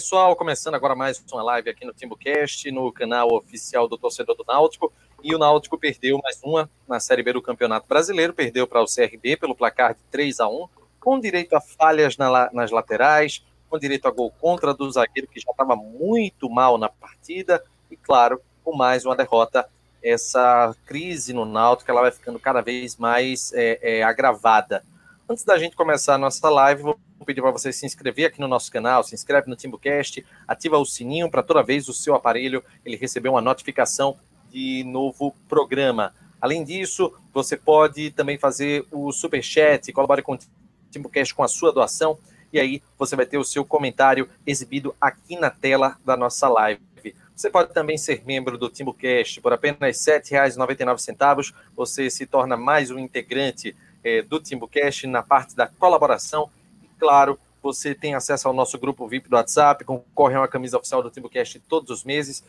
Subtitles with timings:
[0.00, 4.46] Pessoal, começando agora mais uma live aqui no TimbuCast, no canal oficial do torcedor do
[4.48, 4.90] Náutico.
[5.22, 8.86] E o Náutico perdeu mais uma na Série B do Campeonato Brasileiro, perdeu para o
[8.86, 10.68] CRB pelo placar de 3 a 1
[10.98, 15.38] com direito a falhas na, nas laterais, com direito a gol contra do zagueiro que
[15.38, 19.68] já estava muito mal na partida, e claro, com mais uma derrota.
[20.02, 24.82] Essa crise no Náutico ela vai ficando cada vez mais é, é, agravada.
[25.30, 28.48] Antes da gente começar a nossa live, vou pedir para você se inscrever aqui no
[28.48, 32.64] nosso canal, se inscreve no TimbuCast, ativa o sininho para toda vez o seu aparelho
[32.84, 34.16] ele receber uma notificação
[34.50, 36.12] de novo programa.
[36.40, 40.38] Além disso, você pode também fazer o super chat, colabore com o
[40.90, 42.18] TimbuCast com a sua doação
[42.52, 46.82] e aí você vai ter o seu comentário exibido aqui na tela da nossa live.
[47.36, 51.54] Você pode também ser membro do TimbuCast por apenas R$ 7,99.
[51.76, 56.50] Você se torna mais um integrante é, do TimbuCast na parte da colaboração.
[56.82, 60.78] E, claro, você tem acesso ao nosso grupo VIP do WhatsApp, concorre a uma camisa
[60.78, 62.42] oficial do TimbuCast todos os meses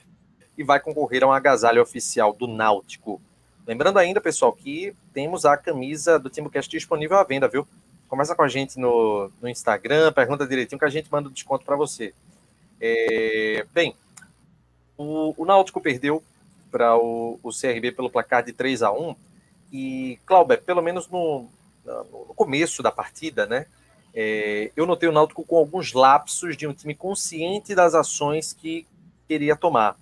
[0.58, 3.22] e vai concorrer a um agasalho oficial do Náutico.
[3.66, 7.68] Lembrando ainda, pessoal, que temos a camisa do TimbuCast disponível à venda, viu?
[8.08, 11.64] Começa com a gente no, no Instagram, pergunta direitinho que a gente manda o desconto
[11.64, 12.14] para você.
[12.80, 13.96] É, bem,
[14.98, 16.24] o, o Náutico perdeu
[16.72, 19.16] para o, o CRB pelo placar de 3 a 1
[19.72, 21.48] e, Clauber, pelo menos no,
[21.86, 23.66] no começo da partida, né?
[24.14, 28.86] É, eu notei o Náutico com alguns lapsos de um time consciente das ações que
[29.28, 29.98] queria tomar.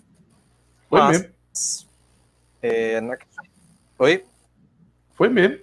[0.89, 1.33] Foi Mas, mesmo.
[2.61, 3.17] É, na...
[3.99, 4.25] Oi?
[5.13, 5.59] Foi mesmo.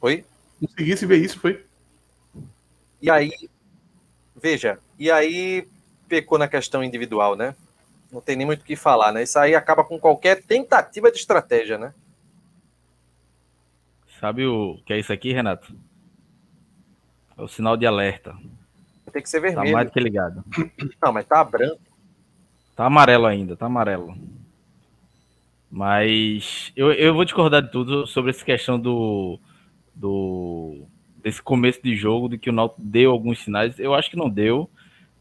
[0.00, 0.24] Oi?
[0.60, 1.64] Conseguisse ver isso, foi.
[3.00, 3.32] E aí,
[4.36, 5.66] veja, e aí
[6.06, 7.56] pecou na questão individual, né?
[8.12, 9.22] Não tem nem muito o que falar, né?
[9.22, 11.94] Isso aí acaba com qualquer tentativa de estratégia, né?
[14.20, 15.74] Sabe o que é isso aqui, Renato?
[17.38, 18.36] É o sinal de alerta.
[19.10, 19.66] Tem que ser vermelho.
[19.66, 20.44] Tá mais do que ligado.
[21.02, 21.80] Não, mas tá branco.
[22.76, 24.14] Tá amarelo ainda, tá amarelo.
[25.70, 29.38] Mas eu, eu vou discordar de tudo sobre essa questão do,
[29.94, 30.82] do
[31.16, 33.78] desse começo de jogo, de que o Náutico deu alguns sinais.
[33.78, 34.68] Eu acho que não deu.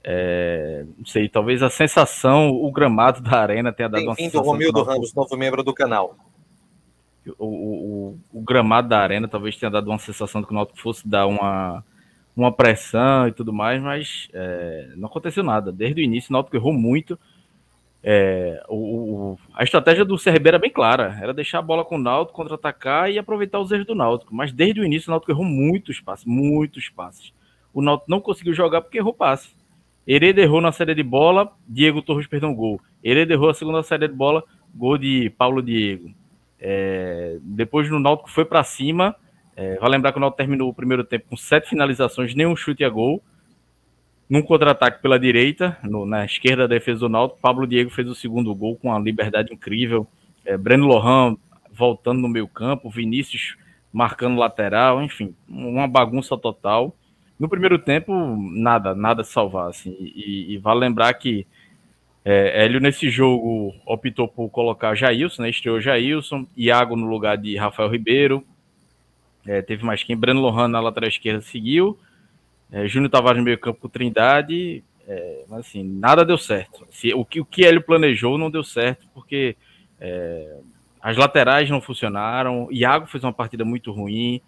[0.03, 4.43] É, não sei, talvez a sensação, o gramado da arena tenha dado uma sensação.
[4.43, 6.17] Romildo Ramos, novo membro do canal
[7.38, 10.79] o, o, o, gramado da arena talvez tenha dado uma sensação de que o Náutico
[10.79, 11.84] fosse dar uma,
[12.35, 15.72] uma pressão e tudo mais, mas é, não aconteceu nada.
[15.72, 17.17] Desde o início, o Náutico errou muito.
[18.01, 22.01] É, o, a estratégia do CRB era bem clara, era deixar a bola com o
[22.01, 24.34] Náutico, contra-atacar e aproveitar os erros do Náutico.
[24.34, 27.34] Mas desde o início, o Náutico errou muitos passes, muitos passes.
[27.73, 29.50] O Náutico não conseguiu jogar porque errou passe.
[30.07, 32.81] Hereda errou na série de bola, Diego Torres perdeu um gol.
[33.03, 36.11] Hereda errou a segunda série de bola, gol de Paulo Diego.
[36.59, 39.16] É, depois no Náutico foi para cima.
[39.56, 42.84] É, vai lembrar que o Náutico terminou o primeiro tempo com sete finalizações, nenhum chute
[42.84, 43.24] a gol.
[44.30, 48.14] Num contra-ataque pela direita, no, na esquerda da defesa do Náutico, Pablo Diego fez o
[48.14, 50.08] segundo gol com uma liberdade incrível.
[50.46, 51.36] É, Breno Lohan
[51.72, 53.56] voltando no meio campo, Vinícius
[53.91, 56.96] marcando lateral, enfim, uma bagunça total.
[57.40, 59.70] No primeiro tempo, nada, nada salvar.
[59.70, 61.47] Assim, e, e vale lembrar que
[62.24, 65.50] é, Hélio, nesse jogo, optou por colocar Jailson, né?
[65.50, 68.46] Estreou Jailson, Iago no lugar de Rafael Ribeiro.
[69.46, 70.18] É, teve mais quem?
[70.18, 71.97] Breno Lohan na lateral esquerda seguiu.
[72.72, 74.84] É, Júnior Tavares no meio campo com Trindade.
[75.08, 76.85] É, mas assim, nada deu certo.
[76.91, 79.55] Se, o, que, o que Hélio planejou não deu certo, porque
[79.99, 80.58] é,
[81.02, 82.67] as laterais não funcionaram.
[82.72, 84.41] Iago fez uma partida muito ruim.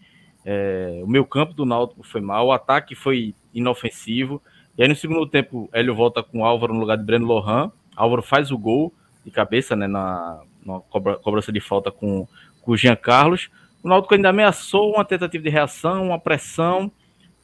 [0.45, 2.47] É, o meio campo do Náutico foi mal.
[2.47, 4.41] O ataque foi inofensivo.
[4.77, 7.71] E aí no segundo tempo, Hélio volta com o Álvaro no lugar de Breno Lohan.
[7.95, 8.93] Álvaro faz o gol
[9.25, 12.27] de cabeça, né, na, na cobra, cobrança de falta com,
[12.61, 13.49] com o Jean Carlos.
[13.83, 16.91] O Náutico ainda ameaçou uma tentativa de reação, uma pressão,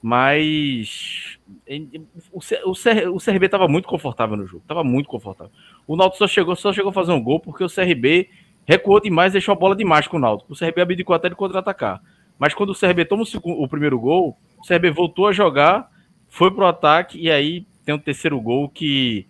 [0.02, 1.38] mas
[2.32, 5.52] o, o, o CRB estava muito confortável no jogo, estava muito confortável.
[5.88, 8.30] O Náutico só chegou, só chegou a fazer um gol porque o CRB
[8.66, 10.54] recuou demais, deixou a bola demais com o Náutico.
[10.54, 12.02] O CRB abdicou até de contra-atacar.
[12.38, 15.90] Mas quando o CRB toma o, segundo, o primeiro gol, o CRB voltou a jogar
[16.38, 19.26] foi pro ataque e aí tem o um terceiro gol que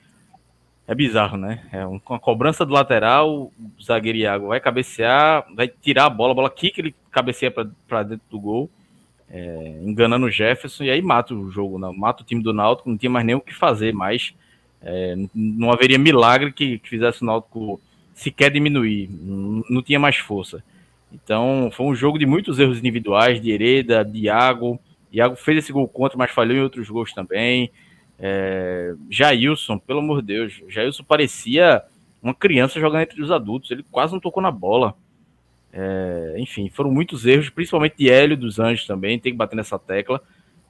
[0.86, 1.66] é bizarro, né?
[1.72, 6.36] É uma cobrança do lateral, o zagueiro Iago vai cabecear, vai tirar a bola, a
[6.36, 8.70] bola que ele cabeceia para dentro do gol,
[9.30, 11.90] é, enganando o Jefferson, e aí mata o jogo, né?
[11.96, 14.34] mata o time do Náutico, não tinha mais nem o que fazer mais.
[14.82, 17.80] É, não haveria milagre que, que, fizesse o Náutico
[18.14, 20.62] sequer diminuir, não, não, tinha mais força.
[21.14, 24.78] Então foi um jogo de muitos erros individuais, de Hereda, de Iago,
[25.12, 27.72] Iago fez esse gol contra, mas falhou em outros gols também.
[28.20, 31.84] É, Jailson, pelo amor de Deus, Jailson parecia
[32.22, 34.96] uma criança jogando entre os adultos, ele quase não tocou na bola.
[35.72, 39.78] É, enfim, foram muitos erros, principalmente de Hélio dos Anjos também, tem que bater nessa
[39.78, 40.22] tecla.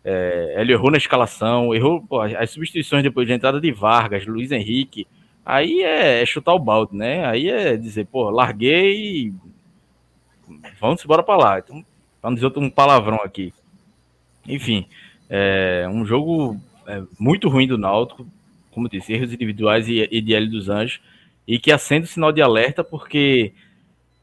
[0.04, 4.52] É, ele errou na escalação, errou pô, as substituições depois de entrada de Vargas, Luiz
[4.52, 5.08] Henrique.
[5.46, 7.26] Aí é, é chutar o balde, né?
[7.26, 9.34] Aí é dizer, pô, larguei
[10.80, 11.60] vamos embora para lá.
[11.60, 11.84] Então,
[12.24, 13.54] não dizer um palavrão aqui.
[14.48, 14.86] Enfim,
[15.30, 16.58] é um jogo
[16.88, 18.26] é, muito ruim do Náutico,
[18.72, 21.02] como disse, erros individuais e, de L dos Anjos,
[21.48, 23.54] e que acende o sinal de alerta porque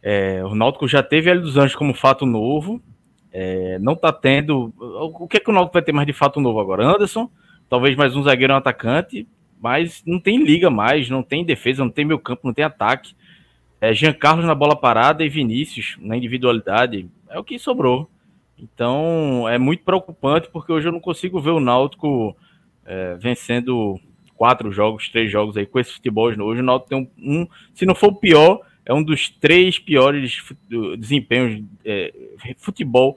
[0.03, 2.81] é, o Náutico já teve L dos Anjos como fato novo,
[3.33, 4.73] é, não está tendo.
[4.79, 6.87] O que é que o Náutico vai ter mais de fato novo agora?
[6.87, 7.29] Anderson,
[7.69, 9.27] talvez mais um zagueiro um atacante,
[9.61, 13.15] mas não tem liga mais, não tem defesa, não tem meio campo, não tem ataque.
[13.81, 18.09] É, Jean Carlos na bola parada e Vinícius na individualidade é o que sobrou.
[18.59, 22.37] Então é muito preocupante porque hoje eu não consigo ver o Náutico
[22.85, 23.99] é, vencendo
[24.37, 26.41] quatro jogos, três jogos aí com esse futebol hoje.
[26.41, 30.43] O Náutico tem um, um, se não for o pior, é um dos três piores
[30.99, 32.13] desempenhos é,
[32.59, 33.17] futebol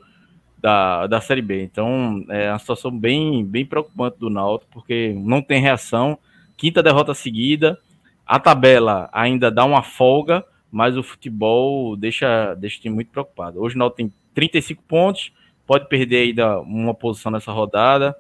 [0.58, 1.64] da, da Série B.
[1.64, 6.18] Então, é uma situação bem, bem preocupante do Náutico, porque não tem reação.
[6.56, 7.78] Quinta derrota seguida.
[8.26, 13.62] A tabela ainda dá uma folga, mas o futebol deixa, deixa muito preocupado.
[13.62, 15.34] Hoje o Náutico tem 35 pontos,
[15.66, 18.16] pode perder ainda uma posição nessa rodada,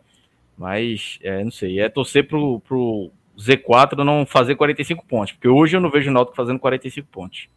[0.58, 5.78] mas é, não sei, é torcer pro, pro Z4 não fazer 45 pontos, porque hoje
[5.78, 7.48] eu não vejo o Náutico fazendo 45 pontos.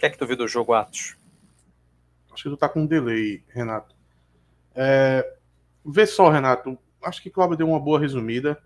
[0.00, 1.14] que é que tu viu do jogo, Atos?
[2.32, 3.94] Acho que tu tá com um delay, Renato.
[4.74, 5.36] É,
[5.84, 6.78] vê só, Renato.
[7.02, 8.60] Acho que Cláudio deu uma boa resumida.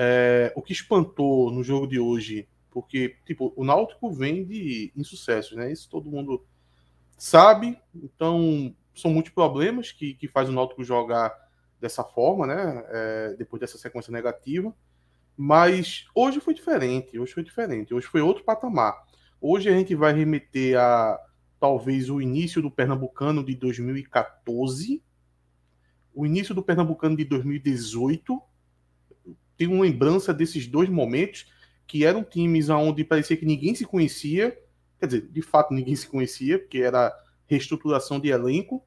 [0.00, 5.56] É, o que espantou no jogo de hoje, porque tipo, o Náutico vem de insucessos,
[5.56, 5.72] né?
[5.72, 6.46] Isso todo mundo
[7.16, 7.76] sabe.
[7.92, 11.34] Então, são muitos problemas que, que faz o Náutico jogar
[11.80, 12.84] dessa forma, né?
[12.90, 14.72] É, depois dessa sequência negativa.
[15.36, 17.18] Mas hoje foi diferente.
[17.18, 17.92] Hoje foi diferente.
[17.92, 18.96] Hoje foi outro patamar.
[19.40, 21.18] Hoje a gente vai remeter a
[21.58, 25.02] talvez o início do Pernambucano de 2014,
[26.14, 28.40] o início do Pernambucano de 2018.
[29.58, 31.46] Tenho uma lembrança desses dois momentos
[31.86, 34.56] que eram times onde parecia que ninguém se conhecia,
[35.00, 37.12] quer dizer, de fato ninguém se conhecia, porque era
[37.46, 38.84] reestruturação de elenco,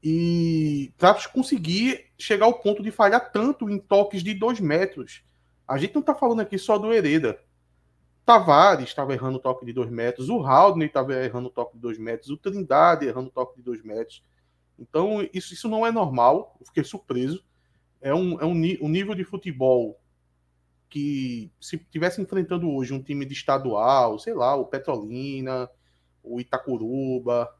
[0.00, 5.24] e para conseguir chegar ao ponto de falhar tanto em toques de dois metros.
[5.66, 7.40] A gente não está falando aqui só do Hereda.
[8.24, 11.80] Tavares estava errando o toque de dois metros, o Haldner estava errando o toque de
[11.80, 14.22] dois metros, o Trindade errando o toque de dois metros.
[14.78, 17.42] Então, isso, isso não é normal, eu fiquei surpreso.
[18.00, 19.98] É um, é um, um nível de futebol
[20.94, 25.68] que, se tivesse enfrentando hoje um time de estadual, sei lá, o Petrolina,
[26.22, 27.52] o Itacuruba,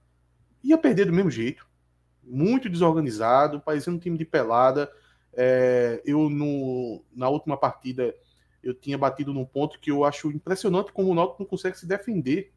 [0.63, 1.67] ia perder do mesmo jeito.
[2.23, 4.89] Muito desorganizado, parecendo um time de pelada.
[5.33, 8.15] É, eu, no, na última partida,
[8.63, 11.87] eu tinha batido num ponto que eu acho impressionante como o Náutico não consegue se
[11.87, 12.53] defender.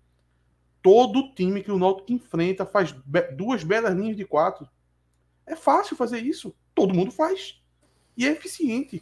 [0.79, 4.69] Todo time que o Náutico enfrenta faz be duas belas linhas de quatro.
[5.43, 6.55] É fácil fazer isso.
[6.75, 7.60] Todo mundo faz.
[8.15, 9.01] E é eficiente.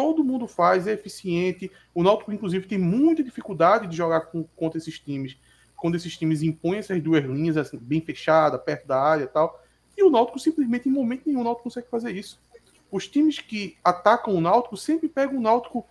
[0.00, 1.70] Todo mundo faz, é eficiente.
[1.94, 5.36] O Náutico, inclusive, tem muita dificuldade de jogar com, contra esses times.
[5.76, 9.62] Quando esses times impõem essas duas linhas assim, bem fechadas, perto da área e tal.
[9.94, 12.40] E o Náutico simplesmente, em momento nenhum, o Náutico consegue fazer isso.
[12.90, 15.86] Os times que atacam o Náutico sempre pegam o Náutico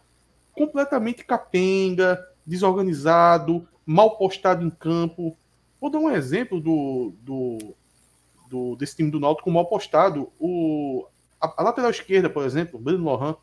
[0.53, 5.37] completamente capenga, desorganizado, mal postado em campo.
[5.79, 7.75] Vou dar um exemplo do, do,
[8.49, 10.33] do desse time do Náutico mal postado.
[10.39, 11.05] O,
[11.39, 13.35] a, a, lateral esquerda, por exemplo, Breno Lohan.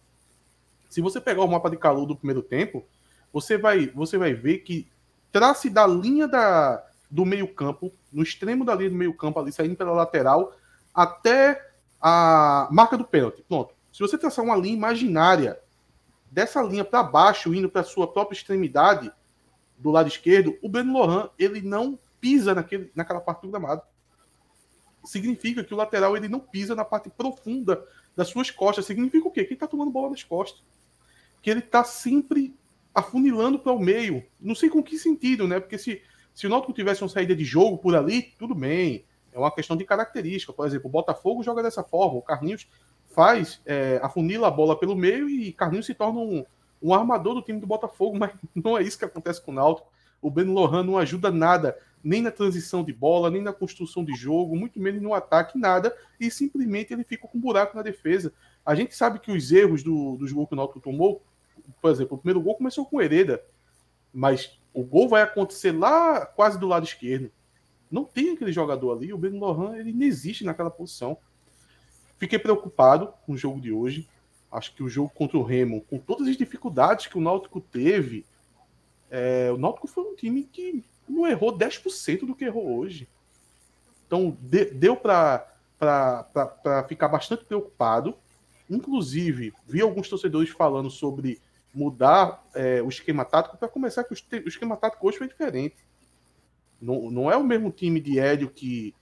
[0.89, 2.85] Se você pegar o mapa de calor do primeiro tempo,
[3.33, 4.89] você vai, você vai ver que
[5.31, 9.93] trace da linha da, do meio-campo, no extremo da linha do meio-campo, ali saindo pela
[9.93, 10.57] lateral,
[10.95, 13.45] até a marca do pênalti.
[13.49, 13.75] Pronto.
[13.93, 15.59] Se você traçar uma linha imaginária
[16.31, 19.11] dessa linha para baixo, indo para sua própria extremidade
[19.79, 23.83] do lado esquerdo, o Breno Lohan ele não pisa naquele, naquela parte do gramado.
[25.05, 27.85] Significa que o lateral ele não pisa na parte profunda
[28.17, 28.87] das suas costas.
[28.87, 29.43] Significa o quê?
[29.43, 30.63] Que ele está tomando bola nas costas.
[31.43, 32.57] Que ele está sempre
[32.95, 34.25] afunilando para o meio.
[34.41, 35.61] Não sei com que sentido, né?
[35.61, 36.03] Porque se,
[36.35, 39.05] se o Náutico tivesse uma saída de jogo por ali, tudo bem.
[39.33, 40.53] É uma questão de característica.
[40.53, 42.19] Por exemplo, o Botafogo joga dessa forma.
[42.19, 42.67] O Carlinhos
[43.09, 46.45] faz, é, afunila a bola pelo meio e Carlinhos se torna um,
[46.83, 49.89] um armador do time do Botafogo, mas não é isso que acontece com o Náutico.
[50.21, 54.15] O Ben Lohan não ajuda nada, nem na transição de bola, nem na construção de
[54.15, 58.33] jogo, muito menos no ataque, nada, e simplesmente ele fica com um buraco na defesa.
[58.65, 61.21] A gente sabe que os erros do, dos gols que o Náutico tomou,
[61.83, 63.43] por exemplo, o primeiro gol começou com Hereda,
[64.15, 67.29] mas o gol vai acontecer lá quase do lado esquerdo.
[67.91, 71.19] Não tem aquele jogador ali, o Ben Lohan, ele não existe naquela posição.
[72.19, 74.09] Fiquei preocupado com o jogo de hoje.
[74.53, 78.25] Acho que o jogo contra o Remo, com todas as dificuldades que o Náutico teve,
[79.09, 83.09] É, o Náutico foi um time que não errou 10% do que errou hoje.
[84.07, 85.47] Então, de, deu para
[86.89, 88.17] ficar bastante preocupado.
[88.69, 91.41] Inclusive, vi alguns torcedores falando sobre
[91.73, 93.57] mudar é, o esquema tático.
[93.57, 95.77] Para começar, que o esquema tático hoje foi diferente.
[96.81, 98.95] Não, não é o mesmo time de Hélio que,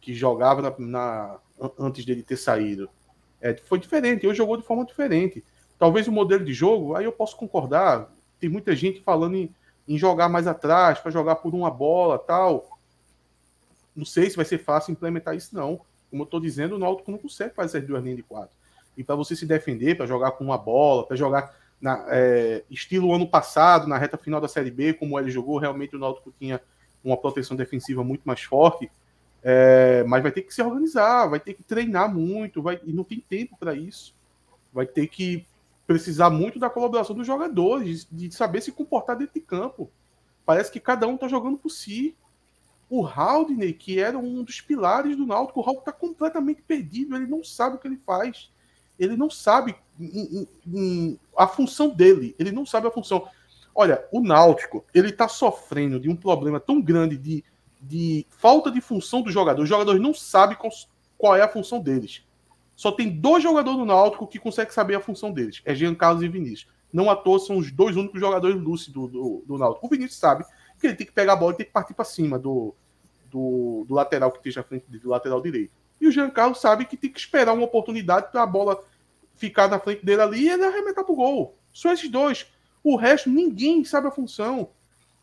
[0.00, 1.38] que jogava na, na
[1.78, 2.88] antes dele ter saído.
[3.40, 5.44] É, foi diferente, hoje jogou de forma diferente.
[5.78, 8.10] Talvez o modelo de jogo, aí eu posso concordar.
[8.38, 9.54] Tem muita gente falando em,
[9.92, 12.78] em jogar mais atrás, para jogar por uma bola tal.
[13.94, 15.82] Não sei se vai ser fácil implementar isso, não.
[16.10, 18.56] Como eu estou dizendo, o Náutico não consegue fazer as duas linhas de quatro.
[18.96, 23.12] E para você se defender, para jogar com uma bola, para jogar na, é, estilo
[23.12, 26.58] ano passado, na reta final da Série B, como ele jogou, realmente o Náutico tinha
[27.04, 28.90] uma proteção defensiva muito mais forte.
[29.42, 33.04] É, mas vai ter que se organizar, vai ter que treinar muito, vai, e não
[33.04, 34.14] tem tempo para isso.
[34.72, 35.44] Vai ter que
[35.86, 39.90] precisar muito da colaboração dos jogadores, de saber se comportar dentro de campo.
[40.44, 42.16] Parece que cada um está jogando por si.
[42.88, 47.26] O Haldney, que era um dos pilares do Náutico, o Haldney está completamente perdido, ele
[47.26, 48.50] não sabe o que ele faz.
[48.98, 53.26] Ele não sabe em, em, em, a função dele, ele não sabe a função.
[53.74, 57.42] Olha, o Náutico, ele está sofrendo de um problema tão grande de
[57.82, 59.64] de falta de função dos jogadores.
[59.64, 60.56] Os jogadores não sabem
[61.18, 62.22] qual é a função deles.
[62.82, 65.62] Só tem dois jogadores do Náutico que conseguem saber a função deles.
[65.64, 66.68] É Jean Carlos e Vinícius.
[66.92, 69.86] Não à toa são os dois únicos jogadores lúcidos do, do, do Náutico.
[69.86, 70.44] O Vinícius sabe
[70.80, 72.74] que ele tem que pegar a bola e tem que partir para cima do,
[73.30, 75.72] do, do, lateral que esteja à frente do lateral direito.
[76.00, 78.82] E o Jean Carlos sabe que tem que esperar uma oportunidade para a bola
[79.36, 81.56] ficar na frente dele ali e ele para o gol.
[81.72, 82.48] Só esses dois.
[82.82, 84.70] O resto, ninguém sabe a função.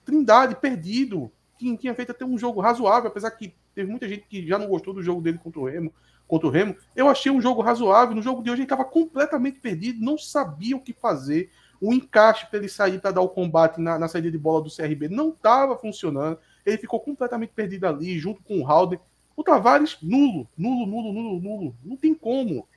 [0.05, 4.47] Trindade, perdido tinha, tinha feito até um jogo razoável, apesar que teve muita gente que
[4.47, 5.93] já não gostou do jogo dele contra o Remo.
[6.29, 8.15] Contra o Remo, eu achei um jogo razoável.
[8.15, 11.49] No jogo de hoje ele estava completamente perdido, não sabia o que fazer.
[11.81, 14.69] O encaixe para ele sair para dar o combate na, na, saída de bola do
[14.69, 16.37] CRB não estava funcionando.
[16.63, 18.99] Ele ficou completamente perdido ali, junto com o Halder.
[19.35, 21.75] O Tavares, nulo, nulo, nulo, nulo, nulo.
[21.83, 22.67] Não tem como.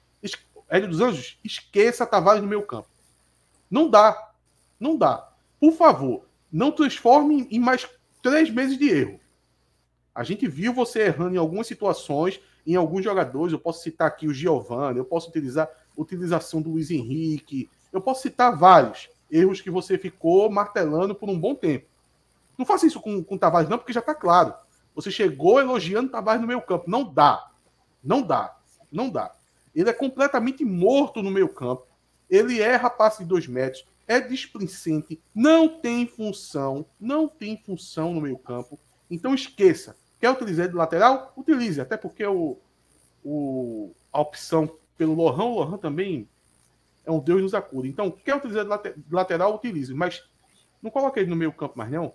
[0.71, 2.89] Hélio dos Anjos, esqueça Tavares no meu campo.
[3.71, 4.33] Não dá.
[4.81, 5.29] Não dá.
[5.61, 7.87] Por favor, não transforme em mais
[8.23, 9.21] três meses de erro.
[10.15, 13.53] A gente viu você errando em algumas situações, em alguns jogadores.
[13.53, 18.23] Eu posso citar aqui o Giovanni, eu posso utilizar utilização do Luiz Henrique, eu posso
[18.23, 21.87] citar vários erros que você ficou martelando por um bom tempo.
[22.57, 24.55] Não faça isso com, com o Tavares, não, porque já está claro.
[24.95, 26.85] Você chegou elogiando o Tavares no meio campo.
[26.89, 27.51] Não dá.
[28.03, 28.57] Não dá.
[28.91, 29.33] Não dá.
[29.75, 31.87] Ele é completamente morto no meio campo.
[32.29, 38.21] Ele erra passe de dois metros é displicente, não tem função, não tem função no
[38.21, 38.79] meio campo.
[39.11, 39.97] Então esqueça.
[40.23, 41.33] Quer utilizar de lateral?
[41.37, 42.57] Utilize, até porque o,
[43.25, 46.29] o, a opção pelo Lohan, o Lohan também
[47.05, 47.89] é um Deus nos acuda.
[47.89, 49.57] Então, quer utilizar de lateral?
[49.57, 50.23] Utilize, mas
[50.81, 52.15] não coloque ele no meio campo mais não.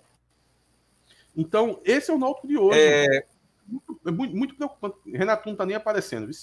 [1.36, 2.80] Então, esse é o Náutico de hoje.
[2.80, 3.26] É...
[3.68, 4.96] Muito, é muito, muito preocupante.
[5.12, 6.28] Renato não está nem aparecendo.
[6.28, 6.36] Viu?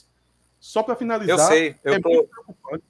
[0.61, 2.11] Só para finalizar, eu sei, eu é tô...
[2.11, 2.85] muito preocupante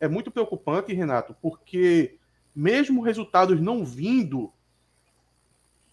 [0.00, 2.16] é muito preocupante, Renato, porque
[2.56, 4.50] mesmo resultados não vindo,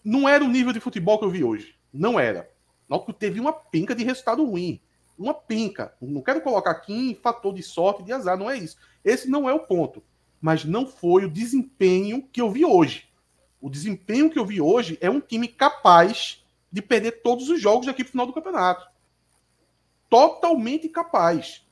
[0.02, 1.78] não era o nível de futebol que eu vi hoje.
[1.92, 2.50] Não era.
[2.88, 4.80] Náutico teve uma pinca de resultado ruim.
[5.18, 5.94] Uma pinca.
[6.00, 8.76] Não quero colocar aqui em fator de sorte, de azar, não é isso.
[9.04, 10.02] Esse não é o ponto.
[10.40, 13.08] Mas não foi o desempenho que eu vi hoje.
[13.60, 17.86] O desempenho que eu vi hoje é um time capaz de perder todos os jogos
[17.86, 18.88] daqui para final do campeonato.
[20.08, 21.66] Totalmente capaz.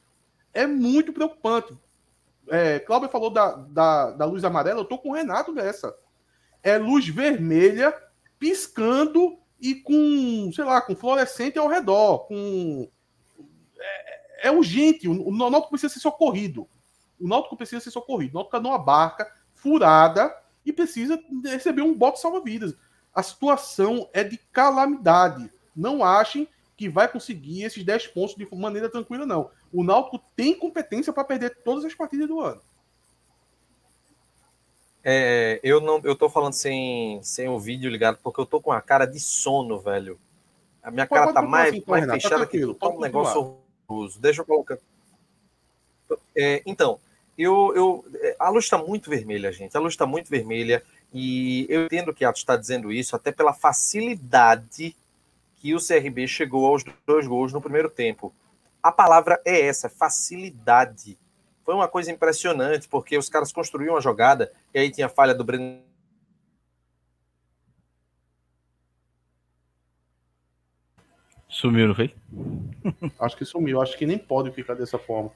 [0.52, 1.74] É muito preocupante
[2.50, 5.94] é, Cláudio falou da, da, da luz amarela, eu tô com o Renato nessa.
[6.62, 7.94] É luz vermelha
[8.38, 12.88] piscando e com, sei lá, com fluorescente ao redor, com
[13.78, 16.68] é, é urgente, o, o Náutico precisa ser socorrido.
[17.20, 18.32] O Náutico precisa ser socorrido.
[18.32, 20.34] O Náutico tá numa barca furada
[20.64, 22.74] e precisa receber um bote salva-vidas.
[23.12, 25.50] A situação é de calamidade.
[25.74, 26.46] Não achem
[26.76, 29.50] que vai conseguir esses 10 pontos de maneira tranquila, não.
[29.72, 32.60] O Náutico tem competência para perder todas as partidas do ano.
[35.10, 38.70] É, eu não, eu tô falando sem, sem o vídeo ligado porque eu tô com
[38.70, 40.20] a cara de sono, velho.
[40.82, 43.56] A minha cara tá mais, assim, mais Renato, fechada tá que tá um negócio
[43.88, 44.20] horroroso.
[44.20, 44.76] Deixa eu colocar.
[46.36, 47.00] É, então,
[47.38, 48.04] eu, eu,
[48.38, 49.74] a luz está muito vermelha, gente.
[49.74, 53.54] A luz está muito vermelha e eu entendo que Atos está dizendo isso até pela
[53.54, 54.94] facilidade
[55.56, 58.30] que o CRB chegou aos dois gols no primeiro tempo.
[58.82, 61.16] A palavra é essa, facilidade.
[61.68, 65.44] Foi uma coisa impressionante, porque os caras construíam uma jogada e aí tinha falha do
[65.44, 65.82] Breno.
[71.46, 72.14] Sumiu, não foi?
[73.20, 73.82] Acho que sumiu.
[73.82, 75.30] Acho que nem pode ficar dessa forma.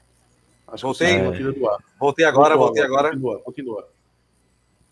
[0.67, 1.19] Acho voltei.
[1.33, 1.43] Que
[1.99, 3.11] voltei agora, voltei agora.
[3.11, 3.89] Continua, continua.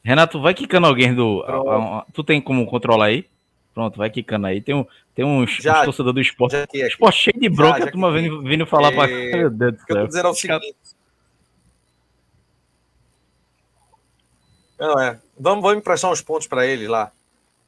[0.04, 1.42] Renato, vai quicando alguém do.
[1.42, 3.28] A, a, tu tem como controlar aí?
[3.74, 4.62] Pronto, vai quicando aí.
[4.62, 6.52] Tem, um, tem uns, já, uns torcedores do esporte.
[6.52, 8.96] Já aqui, esporte cheio de bronca, já, já turma vindo, vindo falar é...
[8.96, 9.08] pra.
[9.40, 9.98] Meu Deus do céu.
[9.98, 11.01] Eu dizer o seguinte.
[14.82, 15.20] Não, é.
[15.38, 17.12] Vamos, vamos emprestar uns pontos para ele lá.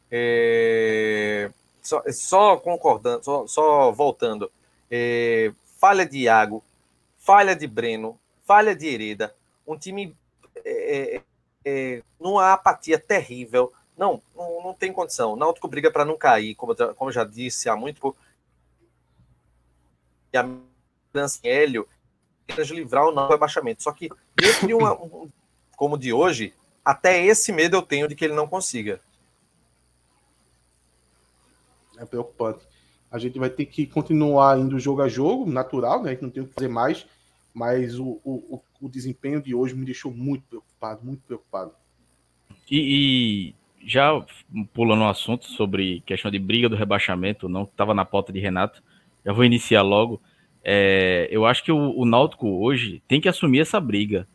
[0.10, 1.52] É...
[1.80, 4.52] Só, só, concordando, só, só voltando.
[4.90, 5.54] É...
[5.80, 6.64] Falha de Iago,
[7.20, 9.36] falha de Breno, falha de Hereda.
[9.68, 10.16] Um time
[10.66, 11.22] é, é,
[11.64, 15.34] é numa apatia terrível não, não, não tem condição.
[15.34, 18.18] O Náutico briga para não cair, como, como já disse há muito pouco.
[20.34, 20.50] E a
[21.44, 21.88] Hélio
[22.72, 23.84] livrar o não rebaixamento.
[23.84, 25.30] Só que dentro de uma, um,
[25.76, 29.00] como de hoje, até esse medo eu tenho de que ele não consiga.
[31.98, 32.66] É preocupante.
[33.12, 36.10] A gente vai ter que continuar indo jogo a jogo, natural, né?
[36.10, 37.06] A gente não tem o que fazer mais,
[37.54, 41.72] mas o, o, o desempenho de hoje me deixou muito preocupado, muito preocupado.
[42.70, 44.12] E, e já
[44.74, 48.82] pulando um assunto sobre questão de briga do rebaixamento, não estava na pauta de Renato,
[49.26, 50.22] já vou iniciar logo.
[50.64, 54.28] É, eu acho que o, o, Náutico hoje tem que assumir essa briga.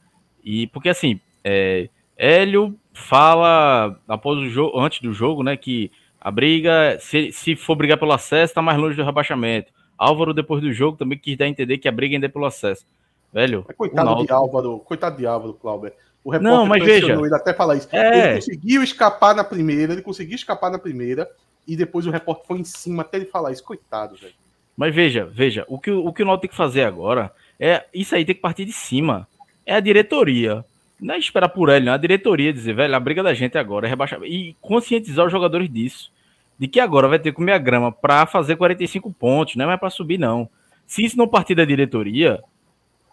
[0.44, 1.88] E porque assim, é,
[2.18, 7.76] Hélio fala após o jogo, antes do jogo, né, que a briga, se, se for
[7.76, 9.72] brigar pelo acesso, está mais longe do rebaixamento.
[9.96, 12.44] Álvaro, depois do jogo, também quis dar a entender que a briga ainda é pelo
[12.44, 12.84] acesso.
[13.32, 13.64] Velho.
[13.68, 14.26] É coitado Náutico...
[14.26, 15.92] de Álvaro, coitado de Álvaro, Cláudio.
[16.24, 17.88] O repórter não, mas veja, ele até falar isso.
[17.92, 18.28] É.
[18.28, 21.28] Ele conseguiu escapar na primeira, ele conseguiu escapar na primeira,
[21.66, 23.62] e depois o repórter foi em cima até ele falar isso.
[23.62, 24.34] Coitado, velho.
[24.76, 28.14] Mas veja, veja, o que o, que o Náutico tem que fazer agora é isso
[28.14, 29.26] aí tem que partir de cima.
[29.66, 30.64] É a diretoria.
[31.00, 31.92] Não é esperar por ele, não.
[31.92, 34.20] É a diretoria dizer, velho, a briga da gente agora é rebaixar.
[34.24, 36.12] E conscientizar os jogadores disso.
[36.58, 39.68] De que agora vai ter que comer a grama para fazer 45 pontos, não é
[39.68, 40.48] mais para subir, não.
[40.86, 42.42] Se isso não partir da diretoria,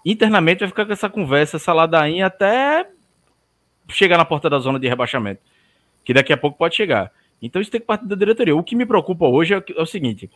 [0.03, 2.87] internamente vai ficar com essa conversa, essa ladainha até
[3.87, 5.41] chegar na porta da zona de rebaixamento,
[6.03, 7.11] que daqui a pouco pode chegar.
[7.41, 8.55] Então isso tem que partir da diretoria.
[8.55, 10.29] O que me preocupa hoje é, é o seguinte: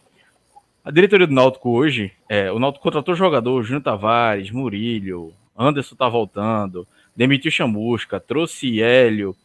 [0.84, 6.08] a diretoria do Náutico hoje, é, o Náutico contratou jogador, Júnior Tavares, Murilho, Anderson tá
[6.08, 9.36] voltando, demitiu Chamusca, trouxe Hélio,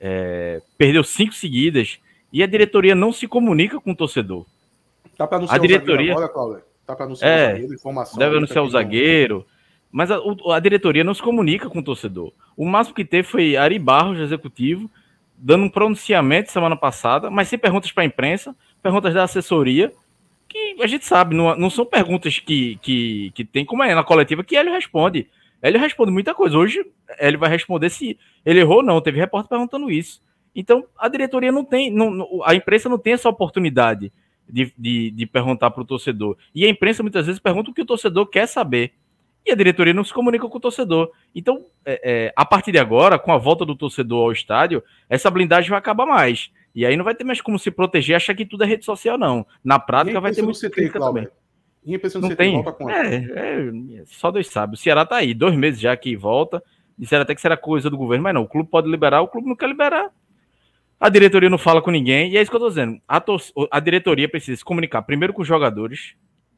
[0.00, 1.98] é, perdeu cinco seguidas
[2.32, 4.46] e a diretoria não se comunica com o torcedor.
[5.16, 8.18] Tá para anunciar a diretoria, o zagueiro agora, Tá para anunciar é, o zagueiro, informação.
[8.18, 9.46] Deve anunciar o zagueiro.
[9.90, 10.18] Mas a,
[10.52, 12.32] a, diretoria não se comunica com o torcedor.
[12.56, 14.90] O máximo que teve foi Ari Barros, executivo,
[15.36, 19.92] dando um pronunciamento semana passada, mas sem perguntas para a imprensa, perguntas da assessoria,
[20.48, 24.04] que a gente sabe, não, não são perguntas que, que, que tem como é na
[24.04, 25.28] coletiva, que ele responde.
[25.62, 26.56] Ele responde muita coisa.
[26.56, 26.84] Hoje
[27.18, 29.00] ele vai responder se ele errou ou não.
[29.00, 30.22] Teve repórter perguntando isso.
[30.54, 34.12] Então a diretoria não tem, não, a imprensa não tem essa oportunidade
[34.48, 36.36] de, de, de perguntar para o torcedor.
[36.54, 38.92] E a imprensa muitas vezes pergunta o que o torcedor quer saber
[39.46, 41.12] e a diretoria não se comunica com o torcedor.
[41.32, 45.30] Então, é, é, a partir de agora, com a volta do torcedor ao estádio, essa
[45.30, 46.50] blindagem vai acabar mais.
[46.74, 49.16] E aí não vai ter mais como se proteger, achar que tudo é rede social,
[49.16, 49.46] não.
[49.62, 51.28] Na prática vai ter muito CT, também.
[52.20, 52.64] Não tem.
[52.88, 54.74] É, é, só Deus sabe.
[54.74, 56.62] O Ceará tá aí, dois meses já que volta.
[56.98, 58.42] Disseram até que será coisa do governo, mas não.
[58.42, 60.10] O clube pode liberar, o clube não quer liberar.
[60.98, 62.98] A diretoria não fala com ninguém, e é isso que eu tô dizendo.
[63.06, 63.22] A,
[63.70, 66.16] a diretoria precisa se comunicar primeiro com os jogadores,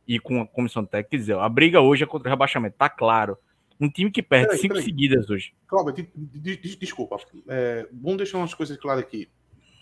[0.09, 1.11] e com a comissão técnica.
[1.11, 3.37] Quer dizer, a briga hoje é contra o rebaixamento, tá claro.
[3.79, 4.87] Um time que perde peraí, cinco peraí.
[4.87, 5.53] seguidas hoje.
[5.67, 7.19] Cláudio, de, de, desculpa.
[7.47, 9.29] É, vamos deixar umas coisas claras aqui.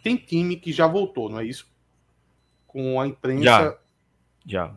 [0.02, 1.72] Tem time que já voltou, não é isso?
[2.66, 3.44] Com a imprensa.
[3.44, 3.78] Já.
[4.44, 4.76] Já.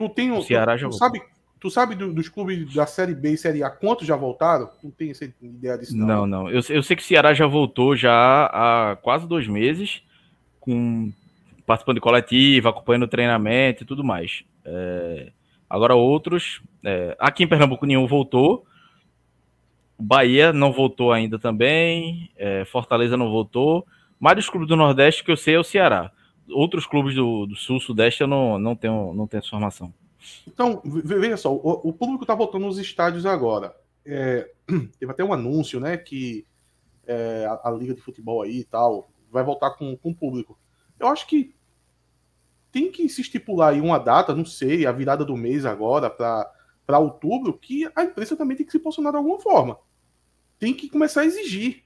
[0.00, 1.22] Tu tem o Ceará tu, já tu sabe,
[1.60, 4.70] tu sabe do, dos clubes da Série B e Série A quantos já voltaram?
[4.82, 6.06] Não tem essa ideia disso, não.
[6.06, 6.48] Não, não.
[6.48, 10.02] Eu, eu sei que o Ceará já voltou já há quase dois meses,
[10.58, 11.12] com
[11.66, 14.42] participando de coletiva, acompanhando o treinamento e tudo mais.
[14.64, 15.32] É,
[15.68, 18.64] agora outros, é, aqui em Pernambuco nenhum voltou,
[19.98, 23.86] Bahia não voltou ainda também, é, Fortaleza não voltou,
[24.18, 26.10] mas dos clubes do Nordeste que eu sei é o Ceará.
[26.52, 29.92] Outros clubes do, do Sul, Sudeste eu não, não, tenho, não tenho informação.
[30.46, 33.74] Então, veja só, o, o público está voltando nos estádios agora.
[34.04, 34.50] É,
[34.98, 36.46] teve até um anúncio, né, que
[37.06, 40.58] é, a, a, Liga de Futebol aí e tal vai voltar com, com o público.
[40.98, 41.54] Eu acho que
[42.72, 46.98] tem que se estipular aí uma data, não sei, a virada do mês agora para
[46.98, 49.78] outubro, que a imprensa também tem que se posicionar de alguma forma.
[50.58, 51.84] Tem que começar a exigir.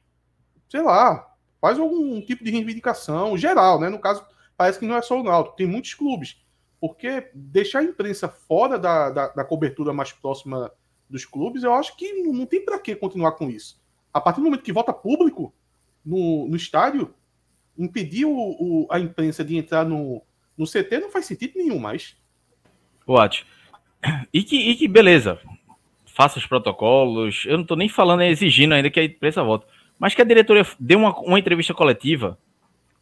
[0.69, 3.89] Sei lá, faz algum tipo de reivindicação geral, né?
[3.89, 4.25] No caso,
[4.57, 6.43] parece que não é só o Náutico, tem muitos clubes.
[6.81, 10.71] Porque deixar a imprensa fora da, da, da cobertura mais próxima
[11.09, 13.81] dos clubes, eu acho que não, tem para que continuar com isso.
[14.13, 15.55] A partir do momento que volta público
[16.05, 17.15] no, no estádio,
[17.79, 20.23] impedir o, o, a imprensa de entrar no,
[20.57, 22.17] no CT não faz sentido nenhum mais.
[23.07, 23.47] What?
[24.33, 25.41] E que, e que beleza.
[26.05, 27.45] Faça os protocolos.
[27.47, 29.67] Eu não tô nem falando, exigindo ainda que a imprensa volte.
[29.99, 32.39] mas que a diretoria dê uma, uma entrevista coletiva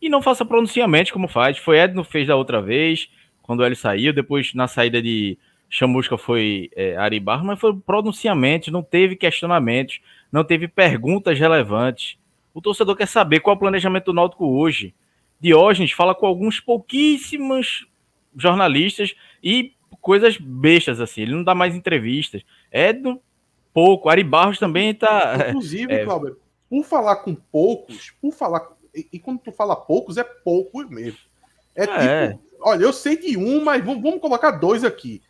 [0.02, 1.56] e não faça pronunciamento como faz.
[1.56, 3.08] Foi Edno fez da outra vez,
[3.40, 5.38] quando ele saiu, depois na saída de
[5.70, 12.18] Chamusca foi é, Aribar, mas foi pronunciamento, não teve questionamentos, não teve perguntas relevantes.
[12.52, 14.92] O torcedor quer saber qual é o planejamento do Náutico hoje.
[15.40, 17.86] Diógenes fala com alguns pouquíssimos
[18.36, 21.22] jornalistas e coisas bestas, assim.
[21.22, 22.42] Ele não dá mais entrevistas.
[22.70, 23.20] Edno,
[23.72, 24.08] pouco.
[24.08, 25.48] Ari Barros também está.
[25.48, 26.04] Inclusive, é...
[26.04, 26.36] Cláudio,
[26.68, 28.68] por falar com poucos, por falar.
[28.94, 31.18] E, e, quando tu fala poucos, é poucos mesmo.
[31.74, 35.22] É, é tipo, olha, eu sei de um, mas vamos, vamos colocar dois aqui.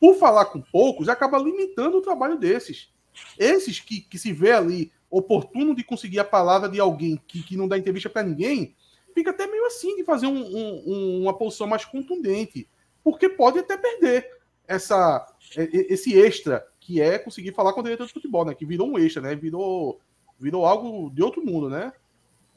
[0.00, 2.92] Por falar com poucos, acaba limitando o trabalho desses.
[3.38, 7.56] Esses que, que se vê ali oportuno de conseguir a palavra de alguém que, que
[7.56, 8.74] não dá entrevista para ninguém,
[9.14, 12.68] fica até meio assim de fazer um, um, uma posição mais contundente.
[13.02, 14.28] Porque pode até perder
[14.66, 15.26] essa,
[15.56, 18.54] esse extra que é conseguir falar com o diretor de futebol, né?
[18.54, 19.34] Que virou um extra, né?
[19.34, 20.00] Virou,
[20.38, 21.92] virou algo de outro mundo, né?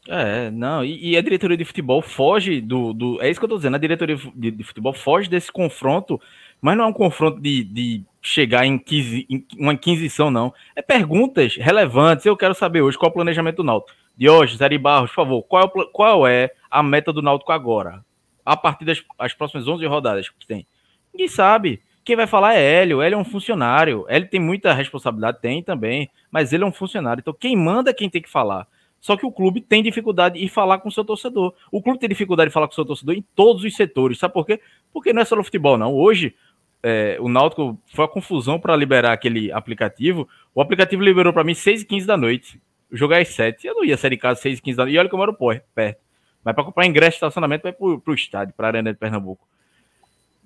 [0.09, 3.21] É, não, e, e, a diretoria de futebol foge do, do.
[3.21, 6.19] É isso que eu tô dizendo, a diretoria de, de futebol foge desse confronto,
[6.61, 10.53] mas não é um confronto de, de chegar em, 15, em uma inquisição, não.
[10.75, 12.25] É perguntas relevantes.
[12.25, 13.97] Eu quero saber hoje qual é o planejamento do Náutico.
[14.17, 18.03] De hoje, Zé Barros, por favor, qual é, qual é a meta do Náutico agora?
[18.45, 20.65] A partir das as próximas 11 rodadas que tem.
[21.13, 21.81] Ninguém sabe.
[22.05, 23.01] Quem vai falar é Hélio.
[23.01, 24.05] Hélio é um funcionário.
[24.07, 27.19] Hélio tem muita responsabilidade, tem também, mas ele é um funcionário.
[27.19, 28.65] Então quem manda é quem tem que falar.
[28.99, 31.53] Só que o clube tem dificuldade em falar com o seu torcedor.
[31.71, 34.17] O clube tem dificuldade de falar com o seu torcedor em todos os setores.
[34.17, 34.59] Sabe por quê?
[34.91, 35.93] Porque não é só no futebol, não.
[35.93, 36.35] Hoje,
[36.81, 40.27] é, o Náutico foi a confusão para liberar aquele aplicativo.
[40.53, 42.61] O aplicativo liberou para mim 6 e 15 da noite.
[42.91, 43.67] Jogar às 7.
[43.67, 44.95] Eu não ia sair de casa 6 e 15 da noite.
[44.95, 45.37] E olha que eu moro
[45.75, 46.01] perto.
[46.43, 49.45] Mas para comprar ingresso de estacionamento, vai para o estádio, para a Arena de Pernambuco.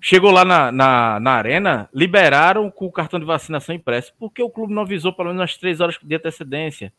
[0.00, 4.12] Chegou lá na, na, na, arena, liberaram com o cartão de vacinação impresso.
[4.18, 6.92] Por que o clube não avisou pelo menos as três horas de antecedência?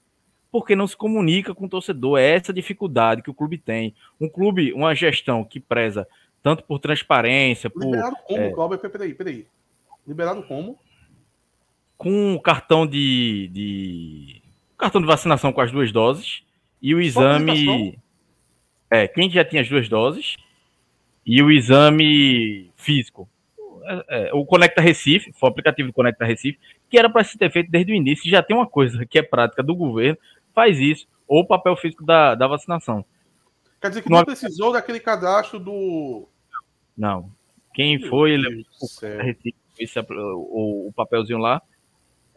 [0.54, 2.20] Porque não se comunica com o torcedor.
[2.20, 3.96] É essa dificuldade que o clube tem.
[4.22, 6.08] Um clube, uma gestão que preza
[6.44, 7.84] tanto por transparência, por.
[7.84, 8.52] Liberado como, é...
[8.52, 8.78] Cláudio?
[8.78, 9.48] Peraí, peraí.
[10.08, 10.78] Liberado como?
[11.98, 14.42] Com o cartão de, de.
[14.78, 16.44] cartão de vacinação com as duas doses.
[16.80, 17.98] E o exame.
[18.92, 20.36] É, quem já tinha as duas doses
[21.26, 23.28] e o exame físico.
[23.86, 27.38] É, é, o Conecta Recife, foi o aplicativo do Conecta Recife, que era para se
[27.38, 30.18] ter feito desde o início, já tem uma coisa que é prática do governo,
[30.54, 33.06] faz isso, ou o papel físico da, da vacinação.
[33.82, 36.28] Quer dizer que não, não precisou daquele cadastro do.
[36.98, 37.30] Não.
[37.74, 38.86] Quem Meu foi, ele, o,
[39.80, 41.62] esse, o, o, papelzinho lá,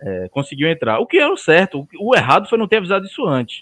[0.00, 0.98] é, conseguiu entrar.
[0.98, 3.60] O que era o certo, o, errado foi não ter avisado isso antes.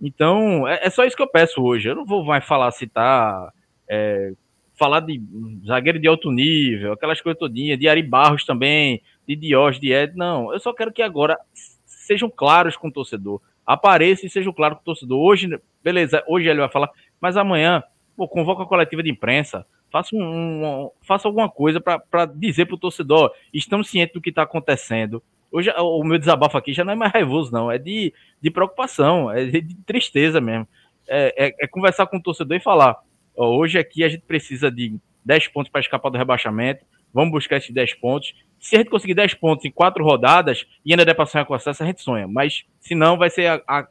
[0.00, 1.88] Então, é, é, só isso que eu peço hoje.
[1.88, 3.52] Eu não vou mais falar se tá
[3.88, 4.32] é,
[4.74, 5.22] falar de
[5.66, 10.14] zagueiro de alto nível, aquelas coisas todinhas, de Ari Barros também, de Dios, de Ed.
[10.16, 11.38] Não, eu só quero que agora
[11.86, 13.40] sejam claros com o torcedor.
[13.66, 15.18] Apareça e sejam claros com o torcedor.
[15.18, 17.82] Hoje, beleza, hoje ele vai falar, mas amanhã,
[18.16, 22.76] pô, convoca a coletiva de imprensa, faça, um, um faça alguma coisa para dizer para
[22.76, 25.22] o torcedor: estamos cientes do que está acontecendo.
[25.50, 29.30] Hoje, o meu desabafo aqui já não é mais raivoso, não, é de, de preocupação,
[29.30, 30.68] é de, de tristeza mesmo.
[31.08, 32.96] É, é, é conversar com o torcedor e falar:
[33.36, 36.84] Hoje aqui a gente precisa de 10 pontos para escapar do rebaixamento.
[37.12, 38.34] Vamos buscar esses 10 pontos.
[38.66, 41.54] Se a gente conseguir 10 pontos em quatro rodadas e ainda der para sonhar com
[41.54, 42.26] acesso, a gente sonha.
[42.26, 43.86] Mas se não, vai ser a, a,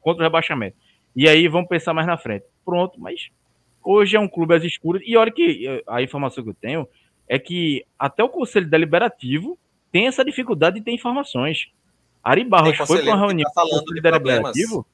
[0.00, 0.78] contra o rebaixamento.
[1.14, 2.46] E aí vamos pensar mais na frente.
[2.64, 3.28] Pronto, mas
[3.84, 5.02] hoje é um clube às escuras.
[5.04, 6.88] E olha que eh, a informação que eu tenho
[7.28, 9.58] é que até o Conselho Deliberativo
[9.92, 11.70] tem essa dificuldade de ter informações.
[12.24, 14.86] Ari Barros foi para uma reunião tá do Conselho Deliberativo.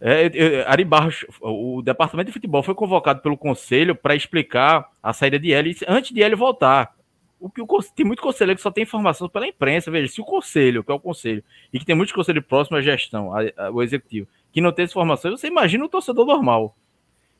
[0.00, 5.12] É, é, Ari Barros, o departamento de futebol foi convocado pelo conselho para explicar a
[5.12, 6.97] saída de Hélio antes de Hélio voltar.
[7.40, 9.90] O que o, tem muito conselheiro que só tem informação pela imprensa.
[9.90, 12.82] Veja, se o conselho, que é o conselho, e que tem muitos conselhos próximos à
[12.82, 16.76] gestão, a, a, o executivo, que não tem essa informação, você imagina o torcedor normal.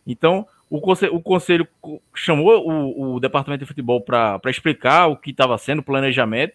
[0.06, 1.68] Então, o conselho, o conselho
[2.14, 6.54] chamou o, o, departamento de futebol para explicar o que estava sendo o planejamento.